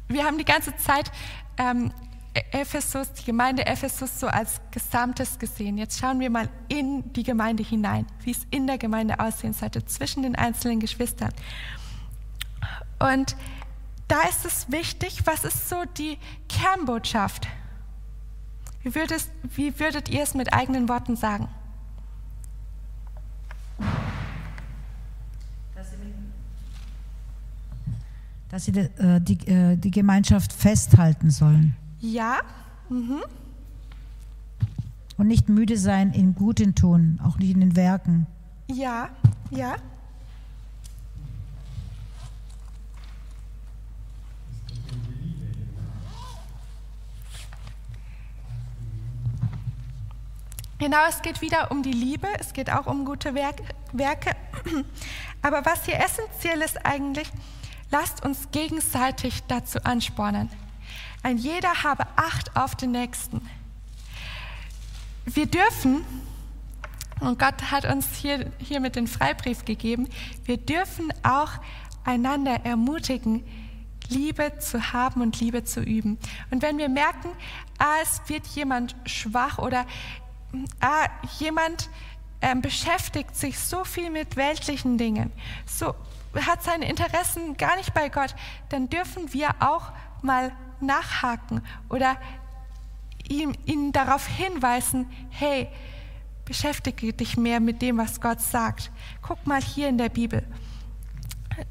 wir 0.08 0.26
haben 0.26 0.38
die 0.38 0.46
ganze 0.46 0.76
Zeit 0.76 1.12
ähm, 1.58 1.92
Ephesus, 2.34 3.12
die 3.14 3.26
Gemeinde 3.26 3.66
Ephesus 3.66 4.20
so 4.20 4.28
als 4.28 4.62
Gesamtes 4.72 5.38
gesehen. 5.38 5.78
Jetzt 5.78 6.00
schauen 6.00 6.20
wir 6.20 6.30
mal 6.30 6.48
in 6.70 7.12
die 7.12 7.24
Gemeinde 7.24 7.62
hinein, 7.62 8.06
wie 8.24 8.32
es 8.32 8.48
in 8.52 8.68
der 8.68 8.78
Gemeinde 8.78 9.20
aussehen 9.20 9.54
sollte, 9.54 9.86
zwischen 9.86 10.24
den 10.24 10.36
einzelnen 10.36 10.80
Geschwistern. 10.80 11.34
Und 13.00 13.36
da 14.08 14.22
ist 14.30 14.46
es 14.46 14.72
wichtig, 14.72 15.26
was 15.26 15.44
ist 15.44 15.68
so 15.68 15.84
die 15.98 16.18
Kernbotschaft? 16.48 17.48
Wie 18.84 18.96
würdet, 18.96 19.30
wie 19.56 19.78
würdet 19.80 20.10
ihr 20.10 20.24
es 20.24 20.34
mit 20.34 20.54
eigenen 20.54 20.88
Worten 20.88 21.16
sagen? 21.16 21.50
Dass 28.50 28.66
sie 28.66 28.74
die, 28.74 28.80
äh, 28.80 29.22
die, 29.22 29.48
äh, 29.48 29.78
die 29.78 29.92
Gemeinschaft 29.92 30.52
festhalten 30.52 31.32
sollen. 31.32 31.78
Ja. 32.02 32.39
Mhm. 32.89 33.22
Und 35.18 35.28
nicht 35.28 35.49
müde 35.49 35.78
sein 35.78 36.14
im 36.14 36.34
Guten 36.34 36.74
tun, 36.74 37.20
auch 37.24 37.38
nicht 37.38 37.52
in 37.52 37.60
den 37.60 37.76
Werken. 37.76 38.26
Ja, 38.68 39.10
ja. 39.52 39.76
Genau, 50.80 50.97
es 51.08 51.22
geht 51.22 51.41
wieder 51.41 51.70
um 51.70 51.84
die 51.84 51.91
Liebe, 51.91 52.28
es 52.39 52.54
geht 52.54 52.72
auch 52.72 52.88
um 52.88 53.06
gute 53.06 53.36
Werke. 53.36 54.32
Aber 55.43 55.64
was 55.64 55.86
hier 55.86 55.99
essentiell 55.99 56.62
ist 56.62 56.84
eigentlich, 56.84 57.30
lasst 57.91 58.26
uns 58.26 58.49
gegenseitig 58.52 59.43
dazu 59.47 59.84
anspornen. 59.84 60.49
Ein 61.24 61.38
jeder 61.38 61.84
habe 61.84 62.06
Acht 62.16 62.56
auf 62.56 62.76
den 62.76 62.92
Nächsten. 62.92 63.48
Wir 65.26 65.46
dürfen, 65.46 66.04
und 67.20 67.38
Gott 67.38 67.70
hat 67.70 67.86
uns 67.86 68.16
hier, 68.16 68.52
hier 68.58 68.80
mit 68.80 68.96
den 68.96 69.06
Freibrief 69.06 69.64
gegeben, 69.66 70.10
wir 70.46 70.58
dürfen 70.58 71.14
auch 71.22 71.52
einander 72.04 72.66
ermutigen, 72.66 73.46
Liebe 74.10 74.58
zu 74.58 74.94
haben 74.94 75.22
und 75.22 75.40
Liebe 75.40 75.64
zu 75.64 75.82
üben. 75.82 76.18
Und 76.50 76.64
wenn 76.64 76.80
wir 76.80 76.90
merken, 76.90 77.30
ah, 77.78 77.98
es 78.02 78.22
wird 78.28 78.46
jemand 78.48 78.96
schwach 79.06 79.60
oder 79.60 79.86
ah, 80.80 81.08
jemand 81.40 81.90
ähm, 82.42 82.62
beschäftigt 82.62 83.36
sich 83.36 83.60
so 83.60 83.84
viel 83.84 84.10
mit 84.10 84.36
weltlichen 84.36 84.98
Dingen, 84.98 85.32
so 85.66 85.94
hat 86.48 86.64
seine 86.64 86.90
Interessen 86.90 87.58
gar 87.58 87.76
nicht 87.78 87.94
bei 87.94 88.10
Gott, 88.10 88.36
dann 88.70 88.90
dürfen 88.90 89.34
wir 89.34 89.50
auch 89.60 89.92
mal 90.24 90.52
nachhaken 90.82 91.62
oder 91.90 92.18
ihm, 93.28 93.54
ihn 93.66 93.92
darauf 93.92 94.28
hinweisen, 94.28 95.08
hey, 95.30 95.68
beschäftige 96.46 97.14
dich 97.14 97.38
mehr 97.38 97.60
mit 97.60 97.82
dem, 97.82 97.98
was 97.98 98.20
Gott 98.20 98.42
sagt. 98.42 98.92
Guck 99.22 99.46
mal 99.48 99.62
hier 99.62 99.90
in 99.90 99.98
der 99.98 100.10
Bibel. 100.10 100.44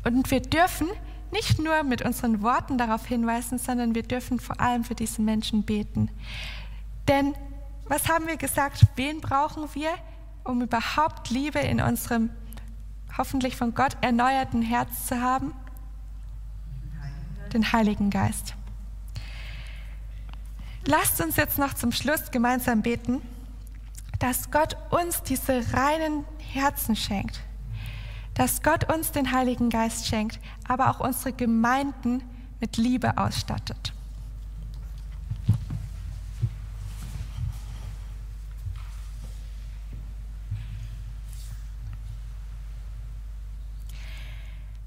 Und 0.04 0.30
wir 0.30 0.40
dürfen 0.40 0.88
nicht 1.32 1.58
nur 1.58 1.82
mit 1.82 2.02
unseren 2.02 2.42
Worten 2.42 2.78
darauf 2.78 3.06
hinweisen, 3.06 3.58
sondern 3.58 3.94
wir 3.94 4.02
dürfen 4.02 4.40
vor 4.40 4.60
allem 4.60 4.84
für 4.84 4.94
diese 4.94 5.22
Menschen 5.22 5.62
beten. 5.62 6.10
Denn 7.08 7.34
was 7.86 8.08
haben 8.08 8.26
wir 8.26 8.36
gesagt? 8.36 8.86
Wen 8.96 9.20
brauchen 9.20 9.68
wir, 9.74 9.90
um 10.44 10.62
überhaupt 10.62 11.30
Liebe 11.30 11.58
in 11.58 11.80
unserem 11.80 12.30
hoffentlich 13.18 13.56
von 13.56 13.74
Gott 13.74 13.96
erneuerten 14.00 14.62
Herz 14.62 15.06
zu 15.06 15.20
haben? 15.20 15.52
Den 17.52 17.72
Heiligen 17.72 18.10
Geist. 18.10 18.54
Lasst 20.86 21.20
uns 21.20 21.36
jetzt 21.36 21.58
noch 21.58 21.74
zum 21.74 21.92
Schluss 21.92 22.30
gemeinsam 22.30 22.82
beten, 22.82 23.20
dass 24.18 24.50
Gott 24.50 24.76
uns 24.90 25.22
diese 25.22 25.72
reinen 25.72 26.24
Herzen 26.52 26.96
schenkt, 26.96 27.40
dass 28.34 28.62
Gott 28.62 28.92
uns 28.92 29.12
den 29.12 29.32
Heiligen 29.32 29.70
Geist 29.70 30.06
schenkt, 30.06 30.40
aber 30.66 30.90
auch 30.90 31.00
unsere 31.00 31.32
Gemeinden 31.32 32.22
mit 32.60 32.76
Liebe 32.76 33.16
ausstattet. 33.18 33.92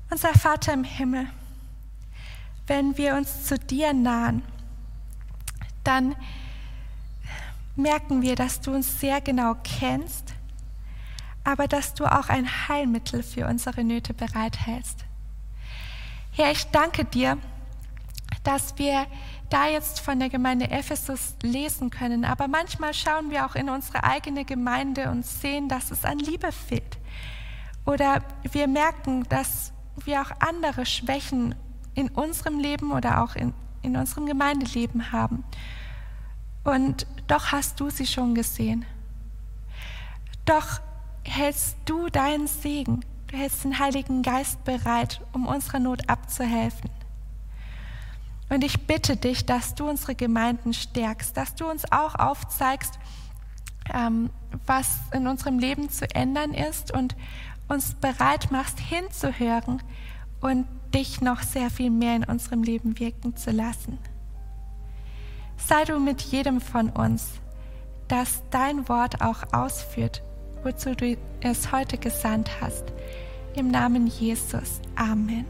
Unser 0.09 0.33
Vater 0.33 0.73
im 0.73 0.83
Himmel, 0.83 1.27
wenn 2.67 2.97
wir 2.97 3.15
uns 3.15 3.45
zu 3.45 3.57
dir 3.57 3.93
nahen, 3.93 4.43
dann 5.84 6.15
merken 7.75 8.21
wir, 8.21 8.36
dass 8.36 8.61
du 8.61 8.71
uns 8.71 8.99
sehr 8.99 9.21
genau 9.21 9.55
kennst, 9.63 10.34
aber 11.43 11.67
dass 11.67 11.93
du 11.93 12.05
auch 12.05 12.29
ein 12.29 12.67
Heilmittel 12.67 13.23
für 13.23 13.47
unsere 13.47 13.84
Nöte 13.84 14.13
bereithältst. 14.13 15.05
Herr, 16.31 16.51
ich 16.51 16.65
danke 16.71 17.05
dir, 17.05 17.38
dass 18.43 18.77
wir 18.77 19.05
da 19.49 19.67
jetzt 19.67 19.99
von 19.99 20.19
der 20.19 20.29
Gemeinde 20.29 20.69
Ephesus 20.71 21.36
lesen 21.41 21.89
können, 21.89 22.25
aber 22.25 22.47
manchmal 22.47 22.93
schauen 22.93 23.29
wir 23.29 23.45
auch 23.45 23.55
in 23.55 23.69
unsere 23.69 24.03
eigene 24.03 24.45
Gemeinde 24.45 25.11
und 25.11 25.25
sehen, 25.25 25.69
dass 25.69 25.91
es 25.91 26.05
an 26.05 26.17
Liebe 26.17 26.51
fehlt. 26.51 26.97
Oder 27.86 28.23
wir 28.51 28.67
merken, 28.67 29.23
dass 29.29 29.73
wir 30.05 30.21
auch 30.21 30.31
andere 30.39 30.86
Schwächen 30.86 31.55
in 31.93 32.09
unserem 32.09 32.59
Leben 32.59 32.91
oder 32.91 33.23
auch 33.23 33.36
in, 33.36 33.53
in 33.84 33.95
unserem 33.95 34.25
Gemeindeleben 34.25 35.11
haben. 35.11 35.43
Und 36.63 37.05
doch 37.27 37.51
hast 37.51 37.79
du 37.79 37.89
sie 37.89 38.07
schon 38.07 38.36
gesehen. 38.36 38.86
Doch 40.45 40.81
hältst 41.23 41.77
du 41.86 42.09
deinen 42.09 42.47
Segen, 42.47 43.05
du 43.27 43.38
hältst 43.38 43.63
den 43.63 43.79
Heiligen 43.79 44.23
Geist 44.23 44.63
bereit, 44.63 45.21
um 45.31 45.47
unserer 45.47 45.79
Not 45.79 46.09
abzuhelfen. 46.09 46.89
Und 48.49 48.63
ich 48.63 48.86
bitte 48.86 49.15
dich, 49.15 49.45
dass 49.45 49.73
du 49.73 49.89
unsere 49.89 50.15
Gemeinden 50.15 50.73
stärkst, 50.73 51.36
dass 51.36 51.55
du 51.55 51.69
uns 51.69 51.91
auch 51.91 52.15
aufzeigst, 52.15 52.99
ähm, 53.93 54.29
was 54.65 54.99
in 55.13 55.27
unserem 55.27 55.59
Leben 55.59 55.89
zu 55.89 56.09
ändern 56.13 56.53
ist 56.53 56.91
und 56.91 57.15
uns 57.67 57.95
bereit 57.95 58.51
machst, 58.51 58.79
hinzuhören 58.79 59.81
und 60.41 60.67
dich 60.93 61.21
noch 61.21 61.41
sehr 61.41 61.69
viel 61.69 61.89
mehr 61.89 62.15
in 62.15 62.23
unserem 62.23 62.63
Leben 62.63 62.99
wirken 62.99 63.35
zu 63.35 63.51
lassen. 63.51 63.97
Sei 65.57 65.83
du 65.85 65.99
mit 65.99 66.21
jedem 66.21 66.61
von 66.61 66.89
uns, 66.89 67.39
dass 68.07 68.43
dein 68.51 68.87
Wort 68.89 69.21
auch 69.21 69.53
ausführt, 69.53 70.21
wozu 70.63 70.95
du 70.95 71.17
es 71.41 71.71
heute 71.71 71.97
gesandt 71.97 72.49
hast. 72.61 72.85
Im 73.55 73.69
Namen 73.69 74.07
Jesus. 74.07 74.81
Amen. 74.95 75.45